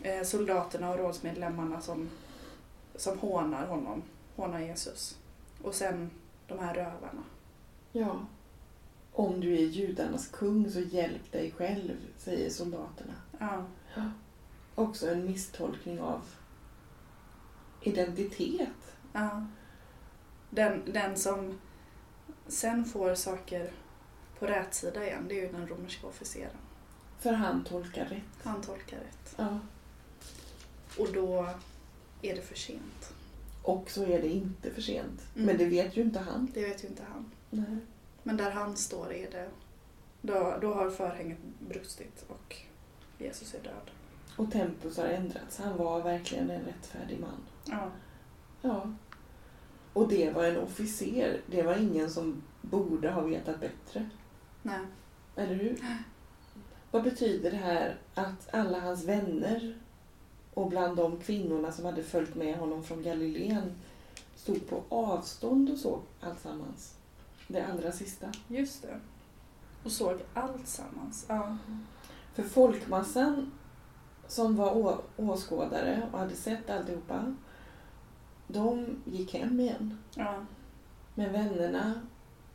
eh, 0.04 0.24
soldaterna 0.24 0.90
och 0.92 0.98
rådsmedlemmarna 0.98 1.82
som, 1.82 2.10
som 2.96 3.20
hånar 3.20 3.66
honom, 3.68 4.04
hånar 4.36 4.60
Jesus. 4.60 5.18
Och 5.64 5.76
sen 5.76 6.10
de 6.48 6.60
här 6.60 6.74
rövarna. 6.74 7.24
Ja. 7.92 8.20
Om 9.14 9.40
du 9.40 9.54
är 9.54 9.62
judarnas 9.66 10.28
kung 10.28 10.72
så 10.72 10.80
hjälp 10.80 11.32
dig 11.32 11.52
själv, 11.58 11.92
säger 12.18 12.50
soldaterna. 12.50 13.14
Ja, 13.40 13.66
Också 14.76 15.10
en 15.10 15.26
misstolkning 15.26 16.00
av 16.00 16.22
identitet. 17.82 18.96
ja. 19.14 19.46
Den, 20.54 20.92
den 20.94 21.18
som 21.18 21.60
sen 22.48 22.86
får 22.86 23.16
saker 23.16 23.72
på 24.40 24.46
rätt 24.48 24.74
sida 24.74 25.06
igen, 25.06 25.26
det 25.28 25.40
är 25.40 25.46
ju 25.46 25.52
den 25.52 25.68
romerska 25.68 26.08
officeren. 26.08 26.58
För 27.20 27.34
han 27.34 27.64
tolkar 27.64 28.06
rätt. 28.06 28.44
Han 28.44 28.62
tolkar 28.62 28.98
rätt. 28.98 29.36
Ja. 29.38 29.60
Och 30.98 31.14
då 31.14 31.50
är 32.22 32.36
det 32.36 32.42
för 32.42 32.56
sent. 32.56 33.14
Och 33.64 33.92
så 33.92 34.04
är 34.04 34.22
det 34.22 34.28
inte 34.28 34.72
för 34.72 34.82
sent. 34.82 35.22
Mm. 35.36 35.46
Men 35.46 35.58
det 35.58 35.66
vet 35.66 35.98
ju 35.98 36.02
inte 36.02 36.20
han. 36.20 36.52
Det 36.54 36.62
vet 36.62 36.84
ju 36.84 36.88
inte 36.88 37.04
han. 37.14 37.32
Nej. 37.50 37.78
Men 38.24 38.38
där 38.38 38.52
han 38.52 38.78
står 38.78 39.14
är 39.14 39.32
det, 39.32 39.50
då, 40.22 40.58
då 40.62 40.74
har 40.74 40.90
förhänget 40.90 41.38
brustit 41.60 42.26
och 42.28 42.56
Jesus 43.18 43.54
är 43.54 43.64
död. 43.64 43.92
Och 44.36 44.52
tempus 44.52 44.98
har 44.98 45.06
ändrats. 45.06 45.58
Han 45.58 45.78
var 45.78 46.02
verkligen 46.02 46.50
en 46.50 46.66
rättfärdig 46.66 47.20
man. 47.20 47.46
Ja. 47.66 47.90
Ja. 48.62 48.94
Och 49.94 50.08
det 50.08 50.32
var 50.32 50.44
en 50.44 50.58
officer. 50.58 51.42
Det 51.48 51.64
var 51.64 51.76
ingen 51.76 52.10
som 52.10 52.42
borde 52.62 53.12
ha 53.12 53.22
vetat 53.22 53.60
bättre. 53.60 54.10
Nej. 54.62 54.86
Eller 55.36 55.56
hur? 55.56 55.86
Vad 56.92 57.04
betyder 57.04 57.52
det 57.52 57.58
här 57.58 57.98
att 58.14 58.54
alla 58.54 58.80
hans 58.80 59.06
vänner 59.06 59.80
och 60.54 60.70
bland 60.70 60.98
de 60.98 61.20
kvinnorna 61.20 61.72
som 61.72 61.86
hade 61.86 62.04
följt 62.04 62.36
med 62.36 62.58
honom 62.58 62.84
från 62.84 63.04
Galileen 63.04 63.72
stod 64.36 64.70
på 64.70 64.84
avstånd 64.90 65.70
och 65.70 65.78
såg 65.78 66.00
alltsammans? 66.22 66.96
det 67.52 67.66
allra 67.66 67.92
sista. 67.92 68.28
Just 68.48 68.82
det. 68.82 69.00
Och 69.84 69.92
såg 69.92 70.20
allt 70.34 70.68
sammans. 70.68 71.26
Ja. 71.28 71.58
För 72.34 72.44
folkmassan 72.44 73.52
som 74.28 74.56
var 74.56 75.02
åskådare 75.18 76.10
och 76.12 76.20
hade 76.20 76.36
sett 76.36 76.70
alltihopa, 76.70 77.36
de 78.52 78.86
gick 79.06 79.34
hem 79.34 79.60
igen. 79.60 79.98
Ja. 80.16 80.46
Men 81.16 81.32
vännerna 81.32 81.94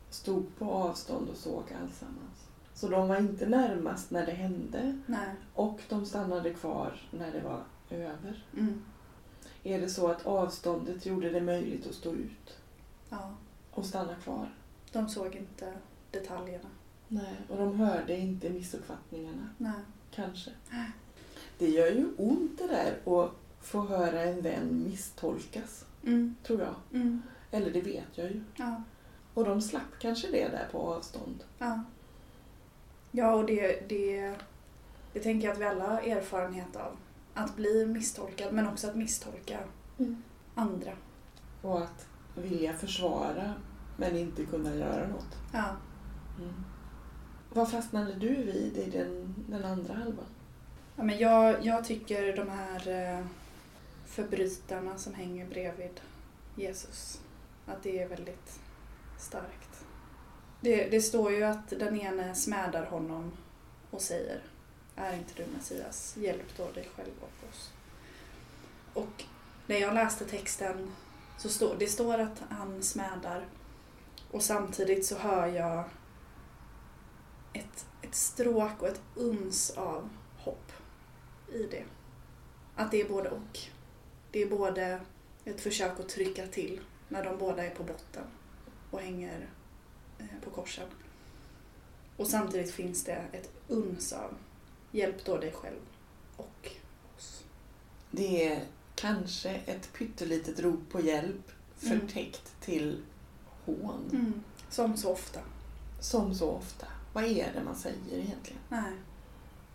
stod 0.09 0.57
på 0.57 0.65
avstånd 0.65 1.29
och 1.29 1.37
såg 1.37 1.63
alltsammans. 1.81 2.47
Så 2.73 2.87
de 2.87 3.07
var 3.07 3.17
inte 3.17 3.45
närmast 3.45 4.11
när 4.11 4.25
det 4.25 4.31
hände 4.31 4.97
Nej. 5.05 5.29
och 5.53 5.79
de 5.89 6.05
stannade 6.05 6.53
kvar 6.53 7.01
när 7.11 7.31
det 7.31 7.39
var 7.41 7.63
över. 7.89 8.45
Mm. 8.57 8.81
Är 9.63 9.81
det 9.81 9.89
så 9.89 10.07
att 10.07 10.25
avståndet 10.25 11.05
gjorde 11.05 11.29
det 11.29 11.41
möjligt 11.41 11.87
att 11.87 11.93
stå 11.95 12.11
ut 12.13 12.57
Ja. 13.09 13.33
och 13.71 13.85
stanna 13.85 14.15
kvar? 14.15 14.49
De 14.91 15.09
såg 15.09 15.35
inte 15.35 15.73
detaljerna. 16.11 16.69
Nej, 17.07 17.35
och 17.49 17.57
de 17.57 17.79
hörde 17.79 18.17
inte 18.17 18.49
missuppfattningarna, 18.49 19.49
Nej. 19.57 19.79
kanske. 20.11 20.51
Det 21.57 21.69
gör 21.69 21.87
ju 21.91 22.07
ont 22.17 22.57
det 22.57 22.67
där 22.67 23.13
att 23.13 23.31
få 23.67 23.85
höra 23.85 24.21
en 24.21 24.41
vän 24.41 24.83
misstolkas, 24.89 25.85
Mm. 26.03 26.35
tror 26.43 26.61
jag. 26.61 26.75
Mm. 27.01 27.21
Eller 27.51 27.71
det 27.71 27.81
vet 27.81 28.07
jag 28.17 28.31
ju. 28.31 28.43
Ja. 28.55 28.81
Och 29.33 29.45
de 29.45 29.61
slapp 29.61 29.99
kanske 29.99 30.27
det 30.31 30.47
där 30.47 30.67
på 30.71 30.93
avstånd. 30.93 31.43
Ja. 31.57 31.83
Ja, 33.11 33.33
och 33.33 33.45
det, 33.45 33.89
det, 33.89 34.35
det 35.13 35.19
tänker 35.19 35.47
jag 35.47 35.53
att 35.53 35.61
vi 35.61 35.65
alla 35.65 35.87
har 35.87 36.01
erfarenhet 36.01 36.75
av. 36.75 36.97
Att 37.33 37.55
bli 37.55 37.85
misstolkad, 37.85 38.53
men 38.53 38.67
också 38.67 38.87
att 38.87 38.95
misstolka 38.95 39.59
andra. 40.55 40.91
Och 41.61 41.81
att 41.83 42.07
vilja 42.35 42.73
försvara 42.73 43.53
men 43.97 44.17
inte 44.17 44.45
kunna 44.45 44.75
göra 44.75 45.07
något. 45.07 45.35
Ja. 45.53 45.65
Mm. 46.39 46.53
Vad 47.53 47.71
fastnade 47.71 48.13
du 48.13 48.35
vid 48.35 48.77
i 48.77 48.89
den, 48.91 49.35
den 49.49 49.65
andra 49.65 49.93
halvan? 49.93 50.25
Ja, 50.95 51.03
men 51.03 51.17
jag, 51.17 51.65
jag 51.65 51.85
tycker 51.85 52.35
de 52.35 52.49
här 52.49 52.87
eh, 53.17 53.25
förbrytarna 54.17 54.97
som 54.97 55.13
hänger 55.13 55.45
bredvid 55.45 56.01
Jesus, 56.55 57.21
att 57.65 57.83
det 57.83 57.99
är 57.99 58.07
väldigt 58.07 58.59
starkt. 59.19 59.85
Det, 60.61 60.89
det 60.89 61.01
står 61.01 61.31
ju 61.31 61.43
att 61.43 61.69
den 61.69 61.99
ene 61.99 62.35
smädar 62.35 62.85
honom 62.85 63.31
och 63.91 64.01
säger 64.01 64.43
Är 64.95 65.13
inte 65.13 65.33
du 65.43 65.51
Messias? 65.57 66.17
Hjälp 66.17 66.57
då 66.57 66.71
dig 66.71 66.89
själv 66.95 67.11
och 67.19 67.49
oss. 67.49 67.71
Och 68.93 69.23
när 69.67 69.77
jag 69.77 69.93
läste 69.93 70.25
texten 70.25 70.91
så 71.37 71.49
står 71.49 71.75
det 71.79 71.87
står 71.87 72.19
att 72.19 72.43
han 72.49 72.83
smädar 72.83 73.45
och 74.31 74.43
samtidigt 74.43 75.05
så 75.05 75.17
hör 75.17 75.47
jag 75.47 75.83
ett, 77.53 77.85
ett 78.01 78.15
stråk 78.15 78.81
och 78.81 78.87
ett 78.87 79.01
uns 79.15 79.69
av 79.69 80.09
hopp 80.37 80.71
i 81.53 81.63
det. 81.63 81.83
Att 82.75 82.91
det 82.91 83.01
är 83.01 83.09
både 83.09 83.29
och. 83.29 83.76
Det 84.31 84.41
är 84.41 84.49
både 84.49 84.99
ett 85.45 85.61
försök 85.61 85.99
att 85.99 86.09
trycka 86.09 86.47
till 86.47 86.79
när 87.09 87.23
de 87.23 87.37
båda 87.37 87.65
är 87.65 87.69
på 87.69 87.83
botten 87.83 88.23
och 88.91 88.99
hänger 88.99 89.47
eh, 90.19 90.25
på 90.43 90.49
korsen. 90.49 90.87
Och 92.17 92.27
samtidigt 92.27 92.71
finns 92.71 93.03
det 93.03 93.25
ett 93.31 93.49
uns 93.67 94.13
av 94.13 94.33
hjälp 94.91 95.25
då 95.25 95.37
dig 95.37 95.51
själv 95.51 95.79
och 96.35 96.71
oss. 97.15 97.43
Det 98.11 98.47
är 98.47 98.63
kanske 98.95 99.49
ett 99.49 99.93
pyttelitet 99.93 100.59
rop 100.59 100.89
på 100.89 100.99
hjälp 101.01 101.51
Mm. 101.83 101.99
förtäckt 101.99 102.61
till 102.61 103.01
hån. 103.65 104.43
Som 104.69 104.97
så 104.97 105.11
ofta. 105.11 105.39
Som 105.99 106.35
så 106.35 106.49
ofta. 106.51 106.87
Vad 107.13 107.23
är 107.23 107.53
det 107.53 107.63
man 107.65 107.75
säger 107.75 108.17
egentligen? 108.17 108.61
Nej. 108.69 108.93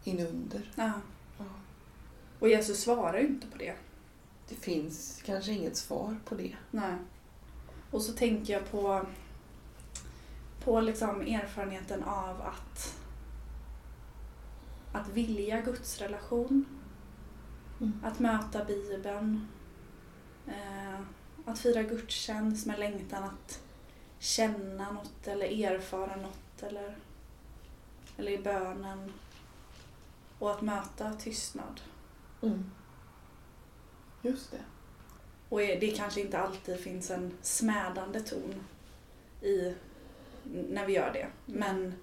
Inunder. 0.05 0.73
Ja. 0.75 0.93
Ja. 1.39 1.45
Och 2.39 2.49
Jesus 2.49 2.81
svarar 2.81 3.19
ju 3.19 3.27
inte 3.27 3.47
på 3.47 3.59
det. 3.59 3.75
Det 4.53 4.61
finns 4.61 5.23
kanske 5.25 5.53
inget 5.53 5.77
svar 5.77 6.17
på 6.25 6.35
det. 6.35 6.57
Nej. 6.71 6.95
Och 7.91 8.03
så 8.03 8.13
tänker 8.13 8.53
jag 8.53 8.71
på, 8.71 9.07
på 10.65 10.81
liksom 10.81 11.21
erfarenheten 11.21 12.03
av 12.03 12.43
att, 12.43 13.01
att 14.93 15.09
vilja 15.09 15.61
Guds 15.61 15.99
relation. 15.99 16.65
Mm. 17.81 18.01
Att 18.05 18.19
möta 18.19 18.65
Bibeln. 18.65 19.49
Eh, 20.47 21.01
att 21.45 21.59
fira 21.59 21.83
gudstjänst 21.83 22.67
med 22.67 22.79
längtan 22.79 23.25
att 23.25 23.63
känna 24.19 24.93
något 24.93 25.27
eller 25.27 25.65
erfara 25.65 26.17
något 26.17 26.63
eller, 26.63 26.97
eller 28.17 28.33
i 28.33 28.39
bönen. 28.39 29.13
Och 30.39 30.51
att 30.51 30.63
möta 30.63 31.15
tystnad. 31.15 31.81
Mm. 32.43 32.71
Just 34.23 34.51
det. 34.51 34.61
Och 35.49 35.59
det 35.59 35.95
kanske 35.97 36.21
inte 36.21 36.39
alltid 36.39 36.81
finns 36.81 37.11
en 37.11 37.33
smädande 37.43 38.21
ton 38.21 38.55
i 39.43 39.75
när 40.45 40.87
vi 40.87 40.93
gör 40.93 41.13
det. 41.13 41.27
Men, 41.47 41.95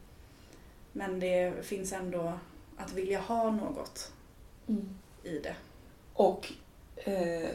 men 0.91 1.19
det 1.19 1.65
finns 1.65 1.93
ändå 1.93 2.33
att 2.77 2.93
vilja 2.93 3.19
ha 3.21 3.51
något 3.51 4.11
Mm. 4.67 4.89
i 5.23 5.39
det. 5.39 5.55
Och 6.13 6.53
eh, 6.95 7.49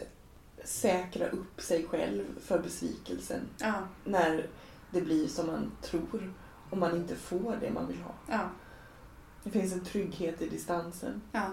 säkra 0.64 1.28
upp 1.28 1.60
sig 1.60 1.86
själv 1.86 2.24
för 2.40 2.58
besvikelsen 2.58 3.40
Ja, 3.58 3.74
när 4.04 4.46
det 4.90 5.00
blir 5.00 5.28
som 5.28 5.46
man 5.46 5.72
tror 5.82 6.34
och 6.70 6.78
man 6.78 6.96
inte 6.96 7.16
får 7.16 7.56
det 7.60 7.70
man 7.70 7.86
vill 7.88 7.98
ha. 8.00 8.14
ja, 8.28 8.48
Det 9.44 9.50
finns 9.50 9.72
en 9.72 9.84
trygghet 9.84 10.42
i 10.42 10.48
distansen. 10.48 11.22
ja. 11.32 11.46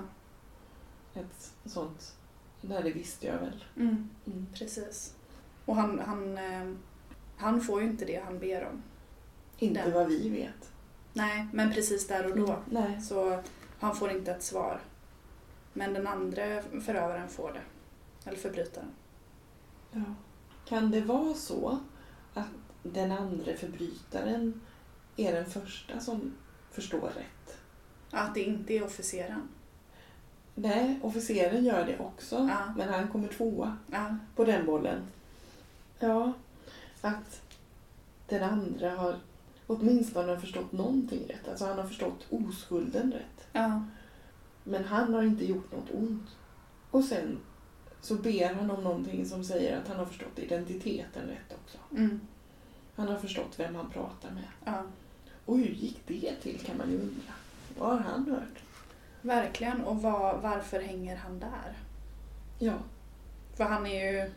Ett 1.13 1.51
sånt, 1.65 2.15
nej 2.61 2.83
det 2.83 2.91
visste 2.91 3.27
jag 3.27 3.37
väl. 3.39 3.65
Mm, 3.77 4.09
Mm. 4.25 4.45
precis. 4.53 5.15
Och 5.65 5.75
han, 5.75 5.99
han, 5.99 6.37
eh, 6.37 6.73
han 7.37 7.61
får 7.61 7.81
ju 7.81 7.87
inte 7.87 8.05
det 8.05 8.21
han 8.25 8.39
ber 8.39 8.65
om. 8.65 8.81
Inte 9.57 9.81
Den. 9.83 9.93
vad 9.93 10.07
vi 10.07 10.29
vet. 10.29 10.71
Nej, 11.13 11.47
men 11.53 11.71
precis 11.73 12.07
där 12.07 12.31
och 12.31 12.37
då. 12.37 12.45
Mm. 12.47 12.59
Nej. 12.69 13.01
Så 13.01 13.43
han 13.79 13.95
får 13.95 14.11
inte 14.11 14.31
ett 14.31 14.43
svar. 14.43 14.81
Men 15.73 15.93
den 15.93 16.07
andra 16.07 16.61
förövaren 16.61 17.29
får 17.29 17.53
det. 17.53 17.61
Eller 18.29 18.37
förbrytaren. 18.39 18.87
Ja. 19.91 20.03
Kan 20.65 20.91
det 20.91 21.01
vara 21.01 21.33
så 21.33 21.79
att 22.33 22.47
den 22.83 23.11
andra 23.11 23.53
förbrytaren 23.57 24.61
är 25.17 25.33
den 25.33 25.45
första 25.45 25.99
som 25.99 26.33
förstår 26.71 27.07
rätt? 27.09 27.57
Att 28.11 28.33
det 28.33 28.43
inte 28.43 28.73
är 28.73 28.83
officeren. 28.83 29.47
Nej, 30.61 30.99
officeren 31.03 31.65
gör 31.65 31.85
det 31.85 31.99
också, 31.99 32.35
Ja. 32.35 32.73
men 32.77 32.89
han 32.93 33.07
kommer 33.07 33.27
tvåa 33.27 33.77
Ja, 33.91 34.15
på 34.35 34.43
den 34.43 34.65
bollen. 34.65 35.01
Ja, 35.99 36.33
att 37.01 37.41
den 38.27 38.43
andra 38.43 38.89
har 38.95 39.15
åtminstone 39.67 40.39
förstått 40.39 40.71
någonting 40.71 41.25
rätt. 41.29 41.47
Alltså 41.49 41.65
han 41.65 41.77
har 41.77 41.85
förstått 41.87 42.25
oskulden 42.29 43.11
rätt. 43.11 43.47
ja, 43.51 43.83
Men 44.63 44.83
han 44.85 45.13
har 45.13 45.23
inte 45.23 45.45
gjort 45.45 45.71
något 45.71 45.91
ont. 45.91 46.27
Och 46.91 47.03
sen 47.03 47.37
så 48.01 48.15
ber 48.15 48.53
han 48.53 48.71
om 48.71 48.83
någonting 48.83 49.25
som 49.25 49.43
säger 49.43 49.77
att 49.77 49.87
han 49.87 49.97
har 49.97 50.05
förstått 50.05 50.39
identiteten 50.39 51.27
rätt 51.27 51.57
också. 51.63 51.77
mm, 51.91 52.19
Han 52.95 53.07
har 53.07 53.15
förstått 53.17 53.59
vem 53.59 53.75
han 53.75 53.89
pratar 53.89 54.31
med. 54.31 54.43
ja. 54.65 54.83
Och 55.45 55.57
hur 55.57 55.65
gick 55.69 55.99
det 56.07 56.35
till 56.41 56.59
kan 56.65 56.77
man 56.77 56.89
ju 56.91 56.95
undra. 56.97 57.33
Vad 57.79 57.89
har 57.89 57.97
han 57.99 58.25
hört? 58.29 58.63
Verkligen. 59.21 59.81
Och 59.81 60.01
var, 60.01 60.37
varför 60.37 60.81
hänger 60.81 61.15
han 61.15 61.39
där? 61.39 61.77
Ja, 62.59 62.73
För 63.55 63.63
han 63.63 63.85
är 63.87 64.11
ju, 64.11 64.31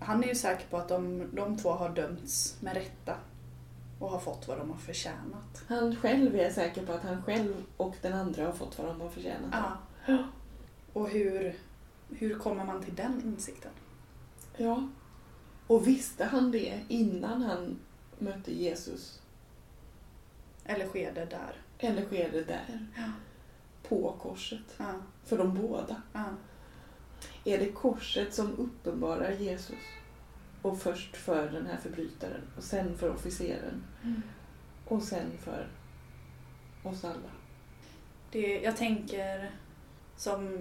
han 0.00 0.24
är 0.24 0.28
ju 0.28 0.34
säker 0.34 0.66
på 0.70 0.76
att 0.76 0.88
de, 0.88 1.28
de 1.32 1.56
två 1.58 1.70
har 1.70 1.88
dömts 1.88 2.56
med 2.60 2.74
rätta 2.74 3.16
och 3.98 4.10
har 4.10 4.18
fått 4.20 4.48
vad 4.48 4.58
de 4.58 4.70
har 4.70 4.76
förtjänat. 4.78 5.62
han 5.68 5.96
själv 5.96 6.36
är 6.36 6.50
säker 6.50 6.86
på 6.86 6.92
att 6.92 7.02
han 7.02 7.22
själv 7.22 7.54
och 7.76 7.94
den 8.02 8.12
andra 8.12 8.46
har 8.46 8.52
fått 8.52 8.78
vad 8.78 8.86
de 8.86 9.00
har 9.00 9.08
förtjänat. 9.08 9.54
Ja. 10.06 10.18
Och 10.92 11.08
hur, 11.08 11.56
hur 12.08 12.38
kommer 12.38 12.64
man 12.64 12.82
till 12.84 12.94
den 12.94 13.22
insikten? 13.24 13.70
ja. 14.56 14.88
Och 15.66 15.86
visste 15.86 16.24
han 16.24 16.50
det 16.50 16.80
innan 16.88 17.42
han 17.42 17.78
mötte 18.18 18.54
Jesus? 18.54 19.20
Eller 20.64 20.86
sker 20.86 21.12
det 21.14 21.24
där? 21.24 21.52
Eller 21.78 22.04
sker 22.04 22.30
det 22.32 22.44
där, 22.44 22.86
Ja. 22.96 23.02
På 23.88 24.14
korset? 24.22 24.74
Ja. 24.76 24.92
För 25.24 25.38
de 25.38 25.54
båda. 25.54 26.02
Ja. 26.12 26.24
Är 27.44 27.58
det 27.58 27.72
korset 27.72 28.34
som 28.34 28.56
uppenbarar 28.58 29.30
Jesus? 29.32 29.76
Och 30.62 30.80
först 30.80 31.16
för 31.16 31.50
den 31.50 31.66
här 31.66 31.76
förbrytaren 31.76 32.40
och 32.56 32.62
sen 32.62 32.98
för 32.98 33.10
officeren 33.10 33.84
Mm. 34.02 34.22
och 34.84 35.02
sen 35.02 35.30
för 35.44 35.68
oss 36.82 37.04
alla. 37.04 37.30
Det, 38.30 38.60
jag 38.60 38.76
tänker 38.76 39.50
som, 40.16 40.58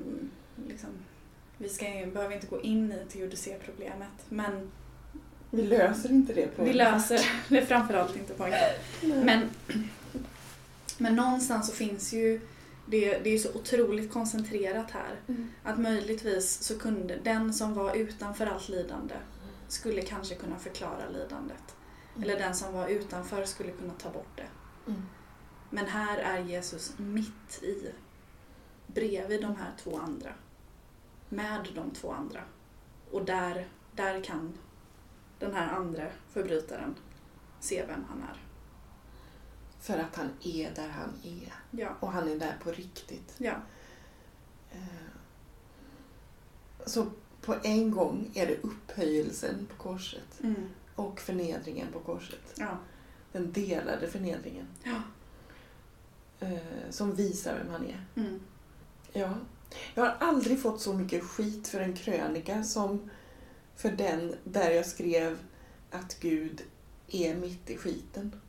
liksom, 0.67 0.89
vi 1.57 1.69
ska, 1.69 1.85
behöver 1.85 2.35
inte 2.35 2.47
gå 2.47 2.61
in 2.61 2.91
i 2.91 3.05
teodicéproblemet, 3.09 4.25
men 4.29 4.71
Vi 5.51 5.63
löser 5.63 6.11
inte 6.11 6.33
det 6.33 6.47
på 6.47 6.63
Vi 6.63 6.73
löser 6.73 7.19
det 7.49 7.65
framförallt 7.65 8.15
inte 8.15 8.33
på 8.33 8.45
en. 8.45 9.25
Men, 9.25 9.49
men 10.97 11.15
någonstans 11.15 11.67
så 11.67 11.73
finns 11.73 12.13
ju, 12.13 12.41
det, 12.89 13.17
det 13.19 13.29
är 13.29 13.37
så 13.37 13.53
otroligt 13.53 14.13
koncentrerat 14.13 14.91
här. 14.91 15.19
Mm. 15.27 15.49
Att 15.63 15.79
möjligtvis 15.79 16.63
så 16.63 16.79
kunde 16.79 17.19
den 17.23 17.53
som 17.53 17.73
var 17.73 17.95
utanför 17.95 18.45
allt 18.45 18.69
lidande 18.69 19.15
skulle 19.67 20.01
kanske 20.01 20.35
kunna 20.35 20.59
förklara 20.59 21.09
lidandet. 21.09 21.75
Mm. 22.15 22.23
Eller 22.23 22.39
den 22.39 22.55
som 22.55 22.73
var 22.73 22.87
utanför 22.87 23.45
skulle 23.45 23.71
kunna 23.71 23.93
ta 23.93 24.09
bort 24.09 24.35
det. 24.37 24.47
Mm. 24.91 25.01
Men 25.69 25.85
här 25.85 26.17
är 26.17 26.39
Jesus 26.39 26.93
mitt 26.97 27.63
i, 27.63 27.91
bredvid 28.87 29.41
de 29.41 29.55
här 29.55 29.71
två 29.83 29.97
andra. 29.97 30.33
Med 31.29 31.67
de 31.75 31.91
två 31.91 32.11
andra. 32.11 32.41
Och 33.11 33.25
där, 33.25 33.67
där 33.95 34.23
kan 34.23 34.57
den 35.39 35.53
här 35.53 35.73
andra 35.73 36.07
förbrytaren 36.29 36.95
se 37.59 37.85
vem 37.87 38.05
han 38.09 38.21
är. 38.21 38.46
För 39.87 39.97
att 39.97 40.15
han 40.15 40.29
är 40.43 40.71
där 40.75 40.87
han 40.89 41.09
är. 41.23 41.53
Ja, 41.71 41.89
Och 41.99 42.11
han 42.11 42.29
är 42.29 42.35
där 42.39 42.57
på 42.63 42.71
riktigt. 42.71 43.33
ja, 43.37 43.55
Eh, 44.71 45.07
Så 46.85 47.05
på 47.41 47.55
en 47.63 47.91
gång 47.91 48.31
är 48.33 48.47
det 48.47 48.57
upphöjelsen 48.61 49.67
på 49.69 49.83
korset 49.83 50.39
mm, 50.43 50.69
och 50.95 51.19
förnedringen 51.19 51.87
på 51.93 51.99
korset. 51.99 52.53
ja, 52.55 52.77
Den 53.31 53.51
delade 53.51 54.07
förnedringen 54.07 54.67
ja, 54.83 55.01
eh, 56.39 56.89
som 56.89 57.15
visar 57.15 57.57
vem 57.57 57.69
han 57.71 57.85
är. 57.85 58.05
mm, 58.15 58.39
Ja. 59.13 59.33
Jag 59.93 60.03
har 60.03 60.15
aldrig 60.27 60.61
fått 60.61 60.81
så 60.81 60.93
mycket 60.93 61.23
skit 61.23 61.67
för 61.67 61.79
en 61.79 61.95
krönika 61.95 62.63
som 62.63 63.09
för 63.75 63.91
den 63.91 64.35
där 64.43 64.71
jag 64.71 64.85
skrev 64.85 65.37
att 65.91 66.19
Gud 66.19 66.61
är 67.07 67.35
mitt 67.35 67.69
i 67.69 67.77
skiten. 67.77 68.41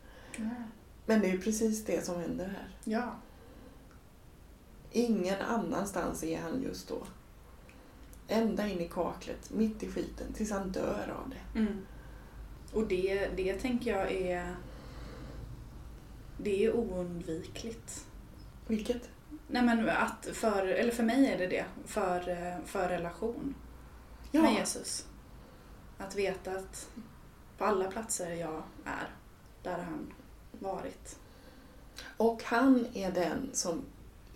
Men 1.08 1.20
det 1.20 1.26
är 1.28 1.32
ju 1.32 1.40
precis 1.40 1.84
det 1.84 2.04
som 2.04 2.20
händer 2.20 2.44
här. 2.46 2.68
ja, 2.84 3.14
Ingen 4.92 5.40
annanstans 5.40 6.24
är 6.24 6.40
han 6.40 6.62
just 6.62 6.88
då. 6.88 7.02
Ända 8.28 8.68
in 8.68 8.80
i 8.80 8.88
kaklet, 8.88 9.50
mitt 9.50 9.82
i 9.82 9.88
skiten, 9.90 10.32
tills 10.32 10.50
han 10.50 10.70
dör 10.72 11.14
av 11.24 11.30
det. 11.30 11.58
mm. 11.58 11.86
Och 12.72 12.86
det, 12.86 13.28
det 13.36 13.54
tänker 13.54 13.90
jag 13.90 14.12
är, 14.12 14.54
det 16.38 16.64
är 16.64 16.76
oundvikligt. 16.76 18.06
Vilket? 18.66 19.10
Nej 19.46 19.62
men 19.62 19.88
att 19.88 20.28
för, 20.32 20.66
eller 20.66 20.92
för 20.92 21.02
mig 21.02 21.26
är 21.26 21.38
det 21.38 21.46
det, 21.46 21.64
för, 21.86 22.20
för 22.66 22.88
relation 22.88 23.54
med 24.32 24.42
Ja, 24.44 24.58
Jesus. 24.58 25.06
Att 25.98 26.16
veta 26.16 26.50
att 26.52 26.88
på 27.58 27.64
alla 27.64 27.90
platser 27.90 28.32
jag 28.32 28.62
är, 28.84 29.08
där 29.62 29.72
har 29.76 29.82
han 29.82 30.12
varit. 30.58 31.18
och 32.16 32.42
han 32.44 32.86
är 32.94 33.12
den 33.12 33.50
som 33.52 33.82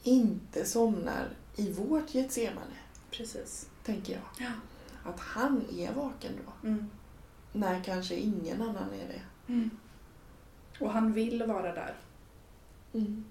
inte 0.02 0.64
somnar 0.64 1.28
i 1.56 1.72
vårt 1.72 2.14
Getsemane, 2.14 2.76
Precis. 3.10 3.68
tänker 3.84 4.12
jag. 4.12 4.22
Ja. 4.46 4.52
Att 5.10 5.20
han 5.20 5.64
är 5.72 5.92
vaken 5.92 6.32
då, 6.46 6.68
Mm. 6.68 6.90
när 7.52 7.84
kanske 7.84 8.14
ingen 8.16 8.62
annan 8.62 8.90
är 8.92 9.08
det. 9.08 9.22
Mm. 9.52 9.70
Och 10.80 10.90
han 10.92 11.12
vill 11.12 11.42
vara 11.42 11.74
där. 11.74 11.96
Mm. 12.92 13.24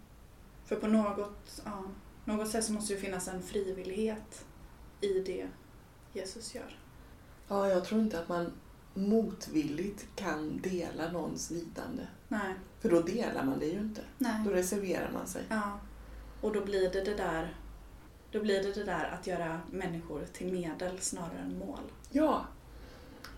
För 0.66 0.76
på 0.76 0.88
något, 0.88 1.62
ja, 1.66 1.84
något 2.26 2.50
sätt 2.50 2.66
så 2.66 2.74
måste 2.74 2.94
det 2.94 3.00
finnas 3.00 3.28
en 3.28 3.42
frivillighet 3.42 4.46
i 5.02 5.20
det 5.20 5.48
Jesus 6.14 6.56
gör. 6.56 6.80
Ja, 7.48 7.68
jag 7.70 7.86
tror 7.86 8.02
inte 8.02 8.20
att 8.20 8.30
man 8.30 8.52
motvilligt 8.94 10.06
kan 10.16 10.62
dela 10.62 11.12
någons 11.12 11.52
lidande. 11.52 12.04
Nej, 12.28 12.54
För 12.80 12.90
då 12.90 13.02
delar 13.02 13.44
man 13.44 13.60
det 13.60 13.66
ju 13.66 13.80
inte. 13.80 14.02
nej. 14.18 14.42
Då 14.46 14.52
reserverar 14.52 15.12
man 15.14 15.28
sig. 15.28 15.44
Ja. 15.50 15.80
Och 16.42 16.54
då 16.54 16.66
blir 16.66 16.90
det 16.92 17.02
det 17.04 17.16
där 17.16 17.56
då 18.32 18.40
blir 18.42 18.64
det 18.64 18.72
det 18.74 18.84
där 18.84 19.06
att 19.20 19.28
göra 19.28 19.62
människor 19.72 20.26
till 20.34 20.52
medel 20.54 21.00
snarare 21.00 21.40
än 21.40 21.60
mål. 21.60 21.80
Ja. 22.12 22.46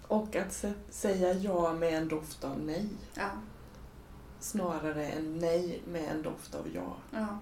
Och 0.07 0.35
att 0.35 0.47
sä- 0.51 0.73
säga 0.89 1.33
ja 1.33 1.73
med 1.73 1.93
en 1.93 2.07
doft 2.07 2.43
av 2.43 2.59
nej. 2.59 2.89
Ja, 3.13 3.29
Snarare 4.39 5.07
än 5.07 5.37
nej 5.37 5.81
med 5.87 6.11
en 6.11 6.21
doft 6.21 6.55
av 6.55 6.67
ja. 6.75 6.95
ja. 7.11 7.39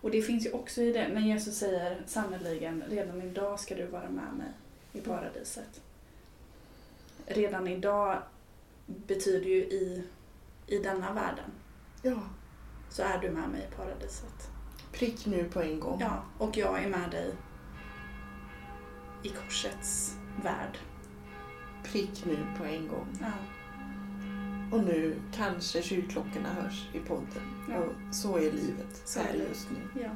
Och 0.00 0.10
det 0.10 0.22
finns 0.22 0.46
ju 0.46 0.52
också 0.52 0.82
i 0.82 0.92
det 0.92 1.08
när 1.08 1.20
Jesus 1.20 1.58
säger 1.58 2.02
sannerligen 2.06 2.82
redan 2.88 3.22
idag 3.22 3.60
ska 3.60 3.74
du 3.74 3.86
vara 3.86 4.08
med 4.10 4.32
mig 4.38 4.52
i 4.92 5.00
paradiset. 5.00 5.80
Redan 7.30 7.66
idag 7.68 8.22
betyder 8.86 9.46
ju 9.48 9.56
i, 9.56 10.04
i 10.66 10.78
denna 10.78 11.12
världen 11.12 11.50
Ja. 12.02 12.20
så 12.88 13.02
är 13.02 13.18
du 13.18 13.30
med 13.30 13.48
mig 13.48 13.68
i 13.72 13.76
paradiset. 13.76 14.50
Prick 14.92 15.26
nu 15.26 15.44
på 15.44 15.60
en 15.60 15.80
gång. 15.80 16.00
Ja, 16.00 16.22
och 16.38 16.56
jag 16.56 16.82
är 16.84 16.88
med 16.88 17.10
dig 17.10 17.34
i 19.22 19.28
korsets 19.28 20.16
värld. 20.42 20.78
Prick 21.84 22.24
nu 22.24 22.46
på 22.58 22.64
en 22.64 22.88
gång. 22.88 23.06
Ja, 23.20 23.32
Och 24.76 24.84
nu 24.84 25.16
kanske 25.32 25.82
kyrkklockorna 25.82 26.48
hörs 26.48 26.88
i 26.92 26.98
podden. 26.98 27.66
Ja. 27.70 27.76
Och 27.78 28.14
så 28.14 28.36
är 28.36 28.52
livet 28.52 29.02
Så 29.04 29.20
här 29.20 29.34
just 29.34 29.68
nu. 29.70 30.02
ja. 30.02 30.10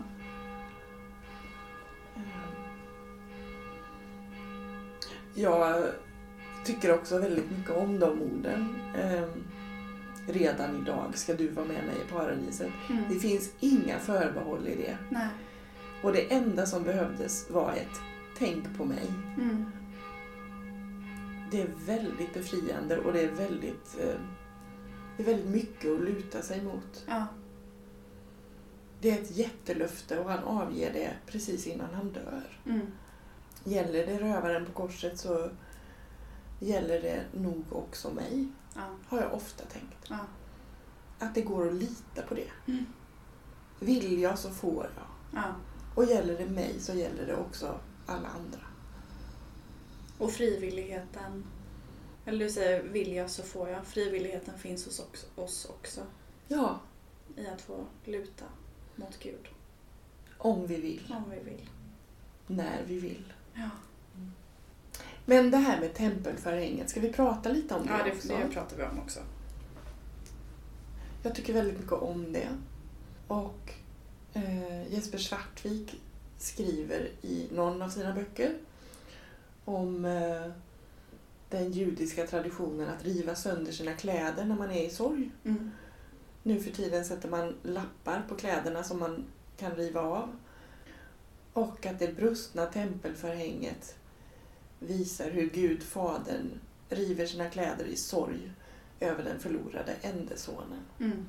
Jag 5.35 5.85
tycker 6.65 6.95
också 6.95 7.19
väldigt 7.19 7.51
mycket 7.51 7.71
om 7.77 7.99
de 7.99 8.23
orden. 8.23 8.75
Ehm, 9.03 9.45
Redan 10.27 10.83
idag 10.83 11.19
ska 11.19 11.35
du 11.35 11.49
vara 11.49 11.67
med 11.67 11.85
mig 11.85 11.95
i 12.07 12.11
paradiset. 12.13 12.71
Det 12.89 12.95
Mm. 12.95 13.21
finns 13.21 13.51
inga 13.61 13.99
förbehåll 13.99 14.69
i 14.69 14.75
det. 14.77 14.97
Nej. 15.11 15.29
Och 16.03 16.13
det 16.13 16.33
enda 16.33 16.67
som 16.67 16.83
behövdes 16.83 17.51
var 17.51 17.73
ett 17.73 18.01
tänk 18.39 18.77
på 18.79 18.85
mig. 18.85 19.07
Mm. 19.39 19.65
Det 21.51 21.61
är 21.63 21.69
väldigt 21.87 22.35
befriande 22.35 22.99
och 22.99 23.13
det 23.13 23.21
är 23.21 23.31
väldigt, 23.31 23.97
eh, 24.01 24.21
det 25.17 25.23
är 25.23 25.27
väldigt 25.27 25.51
mycket 25.51 25.91
att 25.93 26.01
luta 26.01 26.43
sig 26.43 26.63
mot. 26.63 27.05
Ja. 27.09 27.27
Det 29.01 29.11
är 29.11 29.23
ett 29.23 29.37
jättelöfte 29.37 30.19
och 30.19 30.31
han 30.31 30.45
avger 30.45 30.93
det 30.93 31.11
precis 31.27 31.67
innan 31.67 31.95
han 31.95 32.13
dör. 32.13 32.43
Mm. 32.67 32.87
Gäller 33.65 34.07
det 34.07 34.19
rövaren 34.19 34.67
på 34.67 34.73
korset 34.73 35.19
så 35.19 35.49
gäller 36.67 37.03
det 37.03 37.25
nog 37.33 37.65
också 37.71 38.11
mig, 38.11 38.47
Ja. 38.75 38.81
har 39.09 39.21
jag 39.21 39.35
ofta 39.35 39.65
tänkt. 39.65 39.97
Ja. 40.09 40.19
Att 41.19 41.35
det 41.35 41.43
går 41.43 41.69
att 41.69 41.75
lita 41.75 42.23
på 42.29 42.35
det. 42.35 42.51
Mm. 42.73 42.85
Vill 43.81 44.21
jag 44.21 44.39
så 44.39 44.51
får 44.51 44.85
jag. 44.97 45.05
ja. 45.43 45.55
Och 45.95 46.05
gäller 46.05 46.39
det 46.39 46.47
mig 46.47 46.81
så 46.81 46.95
gäller 46.95 47.27
det 47.27 47.37
också 47.37 47.79
alla 48.07 48.29
andra. 48.29 48.61
Och 50.19 50.33
frivilligheten. 50.33 51.45
Eller 52.25 52.39
du 52.45 52.51
säger 52.51 52.83
vill 52.83 53.13
jag 53.13 53.31
så 53.31 53.43
får 53.43 53.69
jag. 53.69 53.87
Frivilligheten 53.87 54.59
finns 54.59 54.85
hos 54.85 55.03
oss 55.37 55.65
också. 55.71 56.01
Ja, 56.49 56.81
I 57.37 57.47
att 57.47 57.61
få 57.61 57.85
luta 58.05 58.45
mot 58.97 59.19
Gud. 59.19 59.49
om 60.39 60.67
vi 60.67 60.77
vill, 60.81 61.15
Om 61.17 61.31
vi 61.31 61.51
vill. 61.51 61.69
när 62.47 62.83
vi 62.87 62.99
vill. 62.99 63.33
Ja, 63.55 63.71
Men 65.25 65.51
det 65.51 65.57
här 65.57 65.81
med 65.81 65.95
tempelförhänget, 65.95 66.91
ska 66.91 67.01
vi 67.01 67.13
prata 67.13 67.49
lite 67.49 67.75
om 67.75 67.87
det 67.87 67.93
ja 67.93 68.05
det, 68.05 68.13
också? 68.13 68.29
det 68.29 68.55
pratar 68.55 68.77
vi 68.77 68.83
om 68.83 68.99
också. 68.99 69.21
Jag 71.23 71.35
tycker 71.35 71.53
väldigt 71.53 71.79
mycket 71.79 71.93
om 71.93 72.33
det. 72.33 72.49
Och 73.27 73.73
eh, 74.35 74.93
Jesper 74.93 75.19
Svartvik 75.19 76.01
skriver 76.39 77.11
i 77.23 77.49
någon 77.53 77.83
av 77.83 77.89
sina 77.89 78.15
böcker 78.15 78.55
om 79.65 80.05
eh, 80.05 80.53
den 81.51 81.73
judiska 81.73 82.27
traditionen 82.27 82.89
att 82.89 83.05
riva 83.05 83.35
sönder 83.35 83.73
sina 83.73 83.95
kläder 83.95 84.45
när 84.45 84.57
man 84.57 84.71
är 84.71 84.87
i 84.87 84.91
sorg. 84.91 85.31
Mm. 85.45 85.71
Nu 86.43 86.61
för 86.61 86.71
tiden 86.71 87.05
sätter 87.05 87.29
man 87.29 87.55
lappar 87.63 88.23
på 88.29 88.35
kläderna 88.35 88.85
som 88.85 88.99
man 88.99 89.25
kan 89.57 89.75
riva 89.75 90.01
av. 90.01 90.37
Och 91.53 91.87
att 91.87 91.99
det 91.99 92.17
brustna 92.17 92.67
tempelförhänget 92.67 93.97
visar 94.87 95.31
hur 95.31 95.51
Gud, 95.51 95.83
Fadern, 95.83 96.61
river 96.89 97.27
sina 97.27 97.51
kläder 97.51 97.85
i 97.85 97.97
sorg 97.97 98.53
över 99.01 99.25
den 99.25 99.39
förlorade 99.39 99.93
ende 100.03 100.37
sonen. 100.37 100.81
Mm. 100.99 101.27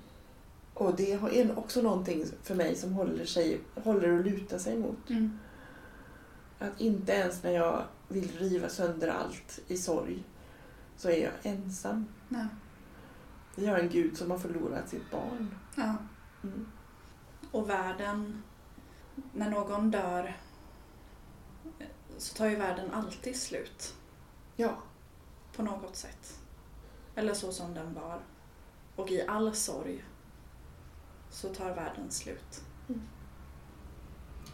Och 0.73 0.95
det 0.95 1.11
är 1.11 1.59
också 1.59 1.81
någonting 1.81 2.25
för 2.43 2.55
mig 2.55 2.75
som 2.75 2.93
håller, 2.93 3.25
sig, 3.25 3.61
håller 3.83 4.19
att 4.19 4.25
luta 4.25 4.59
sig 4.59 4.77
mot. 4.77 5.09
Mm. 5.09 5.39
Att 6.59 6.81
inte 6.81 7.11
ens 7.11 7.43
när 7.43 7.51
jag 7.51 7.83
vill 8.07 8.31
riva 8.37 8.69
sönder 8.69 9.07
allt 9.07 9.59
i 9.67 9.77
sorg 9.77 10.23
så 10.97 11.09
är 11.09 11.23
jag 11.23 11.31
ensam. 11.43 12.05
Ja. 12.29 12.47
Vi 13.55 13.67
har 13.67 13.77
en 13.77 13.89
Gud 13.89 14.17
som 14.17 14.31
har 14.31 14.37
förlorat 14.37 14.89
sitt 14.89 15.11
barn. 15.11 15.55
ja. 15.75 15.95
Mm. 16.43 16.65
Och 17.51 17.69
världen, 17.69 18.43
när 19.33 19.49
någon 19.49 19.91
dör 19.91 20.35
så 22.17 22.35
tar 22.35 22.45
ju 22.47 22.55
världen 22.55 22.91
alltid 22.91 23.35
slut. 23.35 23.93
Ja, 24.55 24.77
på 25.55 25.63
något 25.63 25.95
sätt. 25.95 26.39
Eller 27.15 27.33
så 27.33 27.51
som 27.51 27.73
den 27.73 27.93
var. 27.93 28.19
Och 28.95 29.11
i 29.11 29.27
all 29.27 29.55
sorg 29.55 30.03
så 31.29 31.49
tar 31.53 31.75
världen 31.75 32.11
slut. 32.11 32.61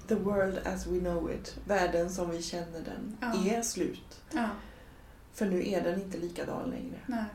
The 0.08 0.16
world 0.16 0.58
as 0.68 0.88
we 0.88 1.00
know 1.00 1.32
it, 1.32 1.58
världen 1.66 2.10
som 2.10 2.30
vi 2.30 2.42
känner 2.42 2.82
den, 2.82 3.18
Ja. 3.22 3.46
är 3.58 3.62
slut. 3.62 4.22
Ja, 4.32 4.50
För 5.34 5.46
nu 5.46 5.68
är 5.70 5.84
den 5.84 6.02
inte 6.02 6.18
likadan 6.18 6.70
längre. 6.70 7.00
nej. 7.08 7.26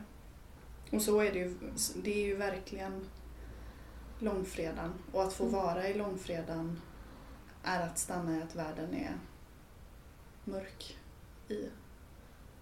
Och 0.91 1.01
så 1.01 1.19
är 1.19 1.31
det 1.33 1.39
ju. 1.39 1.57
Det 2.03 2.13
är 2.23 2.25
ju 2.25 2.35
verkligen 2.35 3.05
långfredagen. 4.19 4.93
Och 5.11 5.23
att 5.23 5.33
få 5.33 5.43
Mm. 5.43 5.55
vara 5.55 5.87
i 5.89 5.93
långfredagen 5.93 6.81
är 7.63 7.81
att 7.87 7.97
stanna 7.99 8.37
i 8.37 8.41
att 8.41 8.55
världen 8.55 8.93
är 8.93 9.17
mörk 10.45 10.97
i 11.49 11.69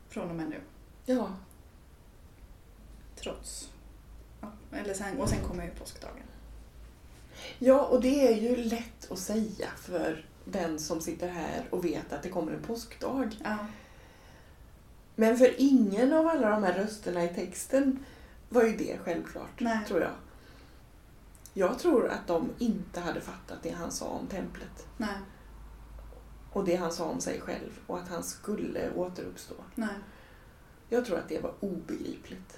från 0.10 0.30
och 0.30 0.36
med 0.36 0.50
nu. 0.50 0.62
Ja, 1.06 1.32
Trots. 3.24 3.70
Eller 4.72 4.94
sen, 4.94 5.20
och 5.20 5.30
sen 5.30 5.40
kommer 5.48 5.64
ju 5.64 5.72
påskdagen. 5.72 6.24
Ja, 7.60 7.86
och 7.86 8.02
det 8.02 8.28
är 8.28 8.42
ju 8.42 8.56
lätt 8.56 9.12
att 9.12 9.20
säga 9.20 9.68
för 9.78 10.26
den 10.46 10.80
som 10.80 11.02
sitter 11.02 11.28
här 11.28 11.68
och 11.70 11.86
vet 11.86 12.14
att 12.14 12.24
det 12.24 12.30
kommer 12.30 12.52
en 12.52 12.62
påskdag. 12.62 13.40
Ja. 13.44 13.58
Men 15.16 15.38
för 15.38 15.56
ingen 15.58 16.14
av 16.14 16.28
alla 16.28 16.50
de 16.50 16.64
här 16.64 16.74
rösterna 16.74 17.24
i 17.24 17.28
texten 17.28 18.06
var 18.50 18.64
ju 18.64 18.78
det 18.78 18.98
självklart, 19.04 19.60
Nej. 19.60 19.86
tror 19.88 20.02
jag. 20.02 20.12
Jag 21.54 21.80
tror 21.80 22.10
att 22.10 22.28
de 22.28 22.50
inte 22.60 23.00
hade 23.00 23.22
fattat 23.22 23.58
det 23.64 23.70
han 23.70 23.92
sa 23.92 24.06
om 24.06 24.28
templet 24.28 24.88
Nej, 24.98 25.16
och 26.54 26.66
det 26.66 26.76
han 26.76 26.92
sa 26.92 27.06
om 27.06 27.22
sig 27.22 27.42
själv 27.42 27.80
och 27.88 27.98
att 28.00 28.08
han 28.10 28.24
skulle 28.24 28.92
återuppstå. 28.94 29.56
nej. 29.76 29.96
Jag 30.90 31.06
tror 31.06 31.18
att 31.18 31.30
det 31.30 31.40
var 31.40 31.54
obegripligt. 31.60 32.58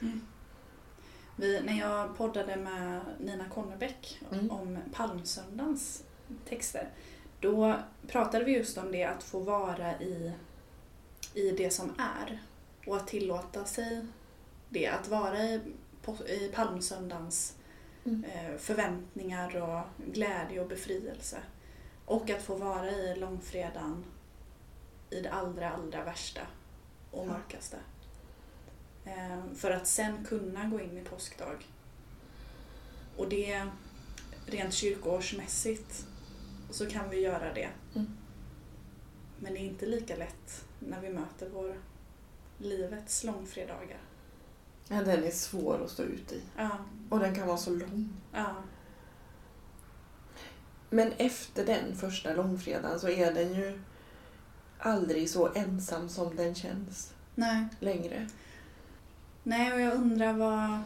Vi, 1.36 1.62
när 1.62 1.80
jag 1.80 2.18
poddade 2.18 2.56
med 2.58 3.02
Nina 3.20 3.50
Konnebäck 3.50 4.20
Mm. 4.32 4.52
om 4.52 4.78
palmsöndagens 4.94 6.04
texter, 6.50 6.90
då 7.40 7.76
pratade 8.08 8.46
vi 8.46 8.52
just 8.58 8.78
om 8.78 8.92
det 8.92 9.04
att 9.04 9.24
få 9.24 9.40
vara 9.40 10.00
i, 10.02 10.32
i 11.34 11.52
det 11.52 11.70
som 11.70 11.94
är 11.98 12.42
och 12.88 12.96
att 12.96 13.08
tillåta 13.08 13.66
sig 13.66 14.06
det, 14.70 14.88
att 14.88 15.08
vara 15.08 15.40
i, 15.44 15.62
i 16.28 16.52
palmsöndagens 16.54 17.56
Mm. 18.08 18.24
eh, 18.24 18.58
förväntningar 18.58 19.56
och 19.62 19.82
glädje 20.14 20.60
och 20.62 20.68
befrielse. 20.68 21.38
Och 22.06 22.30
att 22.30 22.42
få 22.42 22.56
vara 22.56 22.92
i 22.92 23.16
långfredagen 23.20 24.06
i 25.10 25.22
det 25.22 25.32
allra, 25.32 25.72
allra 25.72 26.04
värsta 26.04 26.42
och 27.12 27.28
mörkaste. 27.28 27.78
Eh, 29.06 29.54
För 29.56 29.72
att 29.72 29.88
sen 29.88 30.26
kunna 30.26 30.66
gå 30.70 30.82
in 30.82 30.98
i 30.98 31.02
påskdag. 31.04 31.66
Och 33.18 33.30
det, 33.30 33.68
rent 34.46 34.74
kyrkoårsmässigt, 34.74 36.06
så 36.70 36.90
kan 36.90 37.10
vi 37.10 37.20
göra 37.20 37.54
det. 37.54 37.70
Mm. 37.96 38.08
Men 39.40 39.54
det 39.54 39.60
är 39.60 39.66
inte 39.66 39.86
lika 39.86 40.16
lätt 40.16 40.66
när 40.80 41.02
vi 41.02 41.10
möter 41.10 41.50
vår 41.50 41.80
livets 42.58 43.24
långfredagar. 43.24 44.00
Ja, 44.88 45.04
den 45.04 45.24
är 45.24 45.32
svår 45.32 45.82
att 45.84 45.92
stå 45.92 46.04
ut 46.04 46.32
i. 46.32 46.42
Ja, 46.58 46.70
Och 47.10 47.20
den 47.20 47.36
kan 47.36 47.48
vara 47.48 47.58
så 47.58 47.70
lång. 47.72 48.10
ja, 48.34 48.56
Men 50.96 51.12
efter 51.18 51.66
den 51.66 51.96
första 51.96 52.34
långfredagen 52.34 53.00
så 53.00 53.10
är 53.10 53.34
den 53.34 53.54
ju 53.54 53.80
aldrig 54.80 55.30
så 55.30 55.54
ensam 55.54 56.10
som 56.10 56.36
den 56.36 56.56
känns 56.56 57.14
nej. 57.36 57.66
längre. 57.80 58.28
Nej, 59.44 59.74
och 59.74 59.82
jag 59.82 59.94
undrar 59.94 60.34
vad, 60.34 60.80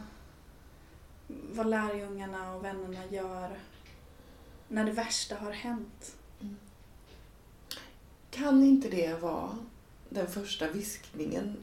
vad 1.28 1.67
lärjungarna 1.67 2.56
och 2.56 2.65
vännerna 2.65 3.06
gör 3.06 3.60
när 4.67 4.86
det 4.86 4.91
värsta 4.91 5.36
har 5.36 5.52
hänt. 5.52 6.15
Kan 8.30 8.63
inte 8.63 8.89
det 8.89 9.22
vara 9.22 9.58
den 10.10 10.28
första 10.28 10.67
viskningen 10.67 11.58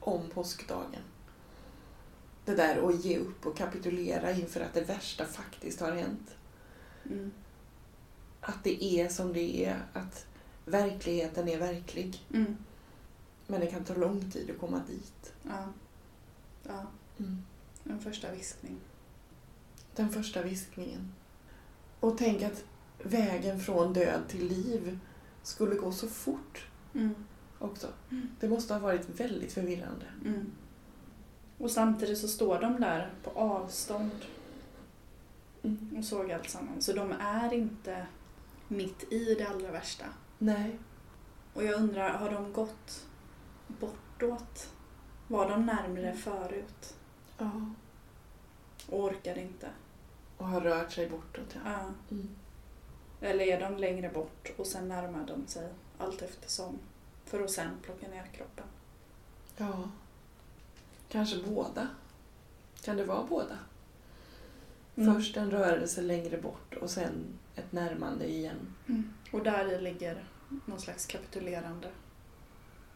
om 0.00 0.30
påskdagen? 0.30 1.02
Det 2.44 2.54
där 2.54 2.88
att 2.88 3.04
ge 3.04 3.18
upp 3.18 3.46
och 3.46 3.56
kapitulera 3.56 4.32
inför 4.32 4.60
att 4.60 4.74
det 4.74 4.84
värsta 4.84 5.24
faktiskt 5.24 5.80
har 5.80 5.92
hänt. 5.92 6.36
Mm. 7.10 7.30
Att 8.40 8.64
det 8.64 8.84
är 8.84 9.08
som 9.08 9.32
det 9.32 9.64
är, 9.64 9.82
att 9.92 10.26
verkligheten 10.64 11.48
är 11.48 11.58
verklig. 11.58 12.26
Mm. 12.34 12.56
Men 13.46 13.60
det 13.60 13.66
kan 13.66 13.84
ta 13.84 13.94
lång 13.94 14.30
tid 14.30 14.50
att 14.50 14.58
komma 14.60 14.80
dit. 14.88 15.32
Ja. 15.42 15.64
ja, 16.62 16.86
en 17.84 18.00
första 18.00 18.32
viskning. 18.32 18.76
Den 19.94 20.10
första 20.10 20.42
viskningen. 20.42 21.12
Och 22.00 22.18
tänk 22.18 22.42
att 22.42 22.64
vägen 23.02 23.60
från 23.60 23.92
död 23.92 24.20
till 24.28 24.46
liv 24.46 24.98
skulle 25.42 25.74
gå 25.74 25.92
så 25.92 26.08
fort 26.08 26.66
Mm. 26.94 27.14
också. 27.58 27.86
Mm. 28.10 28.28
Det 28.40 28.48
måste 28.48 28.74
ha 28.74 28.80
varit 28.80 29.20
väldigt 29.20 29.52
förvirrande. 29.52 30.06
Mm. 30.24 30.52
Och 31.58 31.70
samtidigt 31.70 32.18
så 32.18 32.28
står 32.28 32.60
de 32.60 32.80
där 32.80 33.12
på 33.22 33.30
avstånd 33.30 34.10
och 35.98 36.04
såg 36.04 36.32
allt 36.32 36.50
samman. 36.50 36.82
Så 36.82 36.92
de 36.92 37.12
är 37.20 37.52
inte 37.52 38.06
mitt 38.68 39.12
i 39.12 39.34
det 39.34 39.44
allra 39.48 39.70
värsta. 39.70 40.04
Nej. 40.38 40.78
Och 41.54 41.64
jag 41.64 41.74
undrar, 41.74 42.10
har 42.10 42.30
de 42.32 42.52
gått 42.52 43.06
bortåt? 43.68 44.72
Var 45.28 45.50
de 45.50 45.66
närmre 45.66 46.12
förut 46.12 46.94
Ja. 47.38 47.50
och 48.88 49.04
orkade 49.04 49.40
inte? 49.40 49.68
Och 50.36 50.46
har 50.48 50.60
rört 50.60 50.92
sig 50.92 51.08
bortåt, 51.08 51.54
ja. 51.54 51.60
Ja. 51.64 51.80
Mm. 52.10 52.28
Eller 53.20 53.44
är 53.44 53.60
de 53.60 53.76
längre 53.76 54.08
bort 54.08 54.52
och 54.56 54.66
sen 54.66 54.88
närmar 54.88 55.26
de 55.26 55.46
sig 55.46 55.68
allt 55.98 56.22
eftersom 56.22 56.78
för 57.24 57.44
att 57.44 57.50
sen 57.50 57.70
plocka 57.82 58.08
ner 58.08 58.26
kroppen? 58.26 58.64
Ja. 59.56 59.88
Kanske 61.08 61.42
båda. 61.46 61.88
Kan 62.82 62.96
det 62.96 63.04
vara 63.04 63.26
båda? 63.28 63.58
Mm. 64.96 65.14
Först 65.14 65.36
en 65.36 65.50
rörelse 65.50 66.02
längre 66.02 66.38
bort 66.38 66.74
och 66.74 66.90
sen 66.90 67.24
ett 67.54 67.72
närmande 67.72 68.28
igen. 68.30 68.74
Mm. 68.88 69.12
Och 69.32 69.42
där 69.42 69.64
i 69.66 69.80
ligger 69.80 70.24
någon 70.66 70.80
slags 70.80 71.06
kapitulerande 71.06 71.88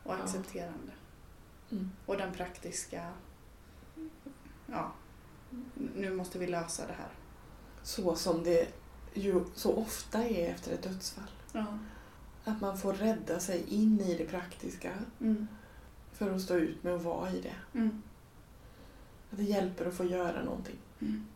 och 0.02 0.12
Ja. 0.14 0.18
accepterande. 0.22 0.92
Mm. 1.70 1.90
Och 2.06 2.16
den 2.16 2.32
praktiska, 2.32 3.12
ja, 4.66 4.92
nu 5.96 6.14
måste 6.14 6.38
vi 6.38 6.46
lösa 6.46 6.86
det 6.86 6.92
här. 6.92 7.10
Så 7.82 8.14
som 8.16 8.42
det 8.44 8.68
ju 9.14 9.44
så 9.54 9.74
ofta 9.74 10.24
är 10.24 10.50
efter 10.50 10.72
ett 10.72 10.82
dödsfall. 10.82 11.30
Ja. 11.52 11.78
Att 12.44 12.60
man 12.60 12.78
får 12.78 12.92
rädda 12.92 13.40
sig 13.40 13.64
in 13.68 14.00
i 14.00 14.14
det 14.18 14.24
praktiska 14.24 14.92
Mm. 15.20 15.46
för 16.12 16.30
att 16.34 16.42
stå 16.42 16.54
ut 16.54 16.82
med 16.82 16.94
att 16.94 17.02
vara 17.02 17.30
i 17.30 17.40
det. 17.40 17.78
Mm. 17.78 18.02
Att 19.30 19.36
det 19.38 19.42
hjälper 19.44 19.86
att 19.86 19.94
få 19.94 20.04
göra 20.04 20.44
någonting. 20.44 20.78
Mm. 21.00 21.26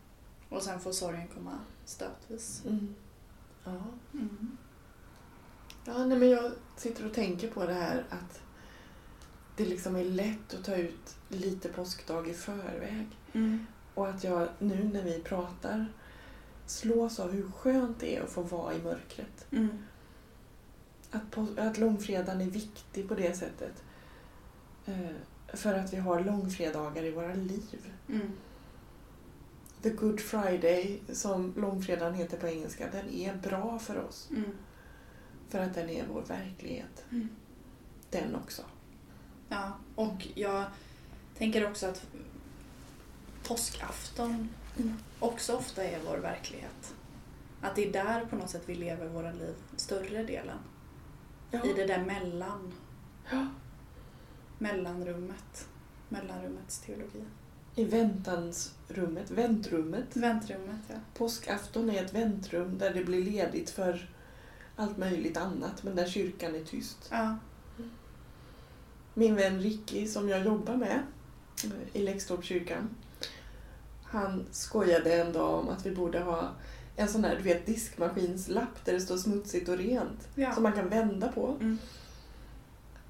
Och 0.49 0.61
sen 0.61 0.79
får 0.79 0.91
sorgen 0.91 1.27
komma 1.27 1.59
stötvis. 1.85 2.63
Mm. 2.65 2.95
Ja. 3.63 3.81
Mm. 4.13 4.57
Ja, 5.85 6.05
nej, 6.05 6.17
men 6.19 6.29
jag 6.29 6.51
sitter 6.75 7.05
och 7.05 7.13
tänker 7.13 7.51
på 7.51 7.65
det 7.65 7.73
här 7.73 8.05
att 8.09 8.41
det 9.55 9.65
liksom 9.65 9.95
är 9.95 10.03
lätt 10.03 10.53
att 10.53 10.65
ta 10.65 10.75
ut 10.75 11.15
lite 11.29 11.69
påskdag 11.69 12.27
i 12.27 12.33
förväg. 12.33 13.07
Mm. 13.33 13.65
Och 13.93 14.07
att 14.07 14.23
jag 14.23 14.47
nu 14.59 14.83
när 14.93 15.03
vi 15.03 15.19
pratar 15.23 15.85
slås 16.65 17.19
av 17.19 17.31
hur 17.31 17.51
skönt 17.51 17.99
det 17.99 18.15
är 18.15 18.21
att 18.21 18.29
få 18.29 18.41
vara 18.41 18.73
i 18.73 18.81
mörkret. 18.81 19.47
Mm. 19.51 19.69
Att, 21.11 21.31
på, 21.31 21.47
att 21.57 21.77
långfredagen 21.77 22.41
är 22.41 22.49
viktig 22.49 23.07
på 23.07 23.15
det 23.15 23.37
sättet. 23.37 23.83
Eh, 24.85 25.15
för 25.53 25.73
att 25.73 25.93
vi 25.93 25.97
har 25.97 26.23
långfredagar 26.23 27.03
i 27.03 27.11
våra 27.11 27.33
liv. 27.33 27.93
Mm. 28.09 28.31
The 29.85 29.91
Good 29.91 30.19
Friday, 30.19 30.99
som 31.13 31.53
långfredagen 31.57 32.13
heter 32.13 32.37
på 32.37 32.47
engelska, 32.47 32.89
den 32.91 33.09
är 33.09 33.35
bra 33.35 33.79
för 33.79 33.97
oss. 34.03 34.29
Mm. 34.31 34.51
För 35.49 35.59
att 35.59 35.73
den 35.73 35.89
är 35.89 36.05
vår 36.13 36.21
verklighet. 36.21 37.05
Mm. 37.11 37.29
Den 38.09 38.35
också. 38.35 38.61
Ja, 39.49 39.71
och 39.95 40.27
jag 40.35 40.65
tänker 41.37 41.69
också 41.69 41.85
att 41.87 42.05
påskafton 43.47 44.49
Mm. 44.77 44.93
också 45.19 45.55
ofta 45.55 45.83
är 45.83 45.99
vår 46.05 46.17
verklighet. 46.17 46.95
Att 47.61 47.75
det 47.75 47.87
är 47.89 47.93
där 47.93 48.25
på 48.25 48.35
något 48.35 48.49
sätt 48.49 48.63
vi 48.65 48.75
lever 48.75 49.07
våra 49.07 49.31
liv 49.31 49.53
större 49.75 50.23
delen. 50.23 50.57
Ja. 51.51 51.65
I 51.65 51.73
det 51.73 51.85
där 51.85 52.05
mellan, 52.05 52.73
Ja. 53.31 53.47
mellanrummet. 54.57 55.67
Mellanrummets 56.09 56.79
teologi. 56.79 57.23
I 57.75 57.83
väntansrummet, 57.83 59.31
väntrummet. 59.31 60.05
Väntrummet, 60.13 60.81
ja. 60.87 60.95
Påskafton 61.13 61.89
är 61.89 62.03
ett 62.03 62.13
väntrum 62.13 62.77
där 62.77 62.93
det 62.93 63.03
blir 63.03 63.23
ledigt 63.23 63.69
för 63.69 64.09
allt 64.75 64.97
möjligt 64.97 65.37
annat 65.37 65.83
men 65.83 65.95
där 65.95 66.05
kyrkan 66.05 66.55
är 66.55 66.63
tyst. 66.63 66.97
Ja. 67.11 67.37
Min 69.13 69.35
vän 69.35 69.59
Ricky 69.59 70.07
som 70.07 70.29
jag 70.29 70.45
jobbar 70.45 70.75
med 70.75 70.99
i 71.93 72.01
Läxtorpskyrkan. 72.01 72.89
Han 74.03 74.45
skojade 74.51 75.13
en 75.13 75.33
dag 75.33 75.59
om 75.59 75.69
att 75.69 75.85
vi 75.85 75.95
borde 75.95 76.19
ha 76.19 76.51
en 76.95 77.07
sån 77.07 77.23
här 77.23 77.35
du 77.35 77.41
vet, 77.41 77.65
diskmaskinslapp 77.65 78.85
där 78.85 78.93
det 78.93 78.99
står 79.01 79.17
smutsigt 79.17 79.69
och 79.69 79.77
rent. 79.77 80.27
Ja. 80.35 80.53
Som 80.53 80.63
man 80.63 80.73
kan 80.73 80.89
vända 80.89 81.27
på. 81.27 81.57
Mm. 81.59 81.77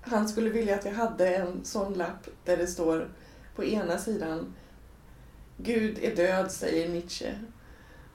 Han 0.02 0.30
skulle 0.30 0.50
vilja 0.50 0.76
att 0.76 0.86
jag 0.86 0.94
hade 0.94 1.36
en 1.36 1.66
sån 1.66 1.94
lapp 1.94 2.28
där 2.46 2.58
det 2.58 2.68
står 2.68 3.10
på 3.56 3.64
ena 3.64 3.98
sidan 3.98 4.54
Gud 5.58 6.00
är 6.02 6.16
död, 6.16 6.52
säger 6.52 6.90
Nietzsche. 6.90 7.40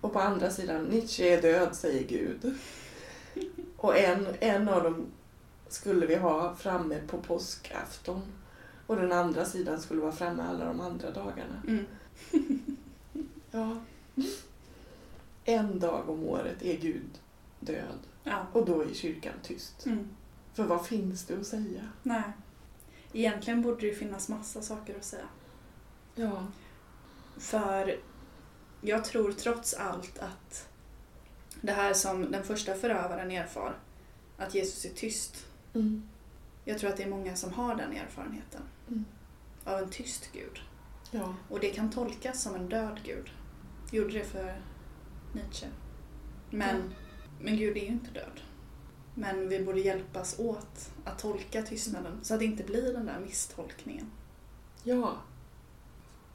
Och 0.00 0.12
på 0.12 0.20
andra 0.20 0.50
sidan 0.50 0.84
Nietzsche 0.84 1.24
är 1.24 1.42
död, 1.42 1.76
säger 1.76 2.04
Gud. 2.08 2.54
Och 3.76 3.98
en, 3.98 4.26
en 4.40 4.68
av 4.68 4.82
dem 4.82 5.06
skulle 5.68 6.06
vi 6.06 6.16
ha 6.16 6.54
framme 6.54 7.00
på 7.06 7.18
påskafton. 7.18 8.22
Och 8.86 8.96
den 8.96 9.12
andra 9.12 9.44
sidan 9.44 9.80
skulle 9.80 10.00
vara 10.00 10.12
framme 10.12 10.42
alla 10.42 10.64
de 10.64 10.80
andra 10.80 11.10
dagarna. 11.10 11.62
Mm. 11.66 11.86
Ja. 13.52 13.76
En 15.44 15.78
dag 15.78 16.08
om 16.08 16.24
året 16.24 16.62
är 16.62 16.76
Gud 16.76 17.18
död. 17.60 17.98
Ja. 18.24 18.46
Och 18.52 18.66
då 18.66 18.82
är 18.82 18.94
kyrkan 18.94 19.34
tyst. 19.42 19.86
Mm. 19.86 20.08
För 20.54 20.64
vad 20.64 20.86
finns 20.86 21.24
det 21.24 21.40
att 21.40 21.46
säga? 21.46 21.88
Nej. 22.02 22.22
Egentligen 23.12 23.62
borde 23.62 23.86
det 23.86 23.94
finnas 23.94 24.28
massa 24.28 24.62
saker 24.62 24.96
att 24.96 25.04
säga. 25.04 25.26
Ja. 26.14 26.46
För 27.38 27.96
jag 28.80 29.04
tror 29.04 29.32
trots 29.32 29.74
allt 29.74 30.18
att 30.18 30.68
det 31.60 31.72
här 31.72 31.92
som 31.92 32.30
den 32.30 32.44
första 32.44 32.74
förövaren 32.74 33.30
erfar, 33.30 33.74
att 34.38 34.54
Jesus 34.54 34.84
är 34.84 34.90
tyst. 34.94 35.46
Mm. 35.74 36.08
Jag 36.64 36.78
tror 36.78 36.90
att 36.90 36.96
det 36.96 37.02
är 37.02 37.10
många 37.10 37.36
som 37.36 37.52
har 37.52 37.74
den 37.74 37.92
erfarenheten. 37.92 38.62
Mm. 38.88 39.04
Av 39.64 39.78
en 39.78 39.90
tyst 39.90 40.30
Gud. 40.32 40.60
Ja. 41.10 41.34
Och 41.48 41.60
det 41.60 41.70
kan 41.70 41.90
tolkas 41.90 42.42
som 42.42 42.54
en 42.54 42.68
död 42.68 43.00
Gud. 43.04 43.30
Gjorde 43.92 44.12
det 44.12 44.24
för 44.24 44.60
Nietzsche. 45.34 45.66
Men, 46.50 46.76
Ja. 46.76 46.94
men 47.40 47.56
Gud 47.56 47.76
är 47.76 47.80
ju 47.80 47.86
inte 47.86 48.10
död. 48.10 48.40
Men 49.14 49.48
vi 49.48 49.64
borde 49.64 49.80
hjälpas 49.80 50.38
åt 50.38 50.90
att 51.04 51.18
tolka 51.18 51.62
tystnaden 51.62 52.18
så 52.22 52.34
att 52.34 52.40
det 52.40 52.46
inte 52.46 52.62
blir 52.64 52.92
den 52.92 53.06
där 53.06 53.20
misstolkningen. 53.20 54.10
Ja. 54.82 55.16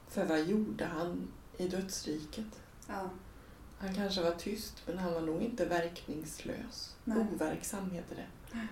För 0.08 0.24
vad 0.24 0.44
gjorde 0.44 0.84
han 0.84 1.28
i 1.56 1.68
dödsriket? 1.68 2.60
Ja, 2.88 3.10
Han 3.78 3.94
kanske 3.94 4.22
var 4.22 4.30
tyst, 4.34 4.82
men 4.86 4.98
han 4.98 5.12
var 5.12 5.20
nog 5.20 5.42
inte 5.42 5.64
verkningslös. 5.64 6.96
Nej. 7.04 7.18
Overksam 7.18 7.90
heter 7.90 8.16
det. 8.16 8.26
Nej. 8.52 8.66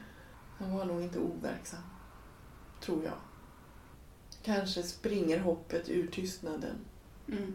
Han 0.58 0.76
var 0.76 0.84
nog 0.84 1.02
inte 1.02 1.18
overksam. 1.18 1.80
Tror 2.80 3.04
jag. 3.04 3.18
Kanske 4.42 4.82
springer 4.82 5.38
hoppet 5.40 5.88
ur 5.88 6.06
tystnaden. 6.06 6.76
mm. 7.28 7.54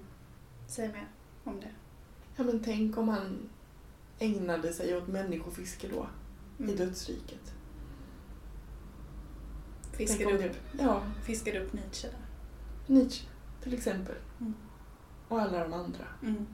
Säg 0.68 0.88
mer 0.88 1.08
om 1.44 1.60
det. 1.60 1.72
Ja, 2.36 2.44
men 2.44 2.64
tänk 2.64 2.98
om 2.98 3.10
han 3.10 3.50
ägnade 4.20 4.74
sig 4.74 4.98
åt 4.98 5.08
människofiske 5.08 5.88
då, 5.88 6.08
i 6.60 6.64
Mm. 6.64 6.76
dödsriket. 6.76 7.54
Tänk 9.98 10.10
Fiskade, 10.10 10.50
upp, 10.50 10.56
ja, 10.80 11.02
fiskade 11.24 11.60
upp 11.60 11.74
Nietzsche 11.74 12.08
där. 12.08 12.20
Nietzsche 12.96 13.26
till 13.64 13.74
exempel. 13.74 14.16
Mm. 14.40 14.54
Och 15.28 15.42
alla 15.42 15.60
de 15.64 15.74
andra. 15.74 16.06
Mm. 16.24 16.46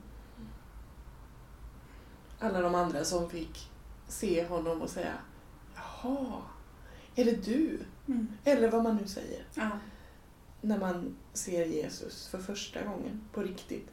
Alla 2.38 2.60
de 2.60 2.74
andra 2.74 3.04
som 3.04 3.30
fick 3.30 3.70
se 4.08 4.46
honom 4.46 4.82
och 4.82 4.90
säga 4.90 5.12
Jaha, 5.74 6.42
är 7.14 7.24
det 7.24 7.44
du? 7.44 7.80
Mm. 8.08 8.28
Eller 8.44 8.70
vad 8.70 8.82
man 8.82 8.96
nu 8.96 9.06
säger. 9.06 9.44
Ja. 9.54 9.70
När 10.60 10.78
man 10.78 11.16
ser 11.32 11.66
Jesus 11.66 12.28
för 12.28 12.38
första 12.38 12.82
gången 12.84 13.20
på 13.32 13.42
riktigt. 13.42 13.88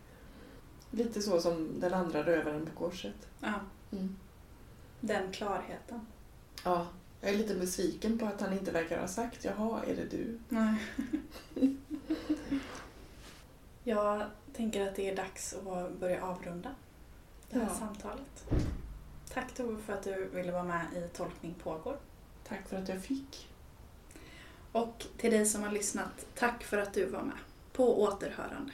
Lite 0.91 1.21
så 1.21 1.39
som 1.41 1.79
den 1.79 1.93
andra 1.93 2.23
rövaren 2.25 2.65
på 2.65 2.71
korset. 2.85 3.27
ja, 3.39 3.53
Mm. 3.91 4.15
Den 5.05 5.31
klarheten. 5.31 6.05
Ja, 6.63 6.87
jag 7.21 7.31
är 7.31 7.37
lite 7.37 7.55
besviken 7.55 8.19
på 8.19 8.25
att 8.25 8.41
han 8.41 8.53
inte 8.53 8.71
verkar 8.71 8.99
ha 8.99 9.07
sagt 9.07 9.45
Jaha, 9.45 9.81
är 9.87 9.95
det 9.95 10.05
du? 10.05 10.39
Nej. 10.49 10.75
Jag 13.83 14.23
tänker 14.55 14.87
att 14.87 14.95
det 14.95 15.09
är 15.09 15.15
dags 15.15 15.53
att 15.53 15.99
börja 15.99 16.23
avrunda 16.25 16.69
det 17.49 17.59
här 17.59 17.65
Ja. 17.69 17.73
samtalet. 17.79 18.45
Tack 19.33 19.53
Tove 19.53 19.81
för 19.81 19.93
att 19.93 20.03
du 20.03 20.25
ville 20.33 20.51
vara 20.51 20.63
med 20.63 20.85
i 20.95 21.07
Tolkning 21.17 21.53
pågår. 21.63 21.97
Tack 22.47 22.67
för 22.69 22.77
att 22.77 22.89
jag 22.89 23.01
fick. 23.03 23.49
Och 24.71 25.05
till 25.17 25.31
dig 25.31 25.45
som 25.45 25.63
har 25.63 25.71
lyssnat, 25.71 26.25
tack 26.35 26.63
för 26.63 26.77
att 26.77 26.93
du 26.93 27.05
var 27.05 27.21
med. 27.21 27.37
På 27.73 28.01
återhörande. 28.03 28.73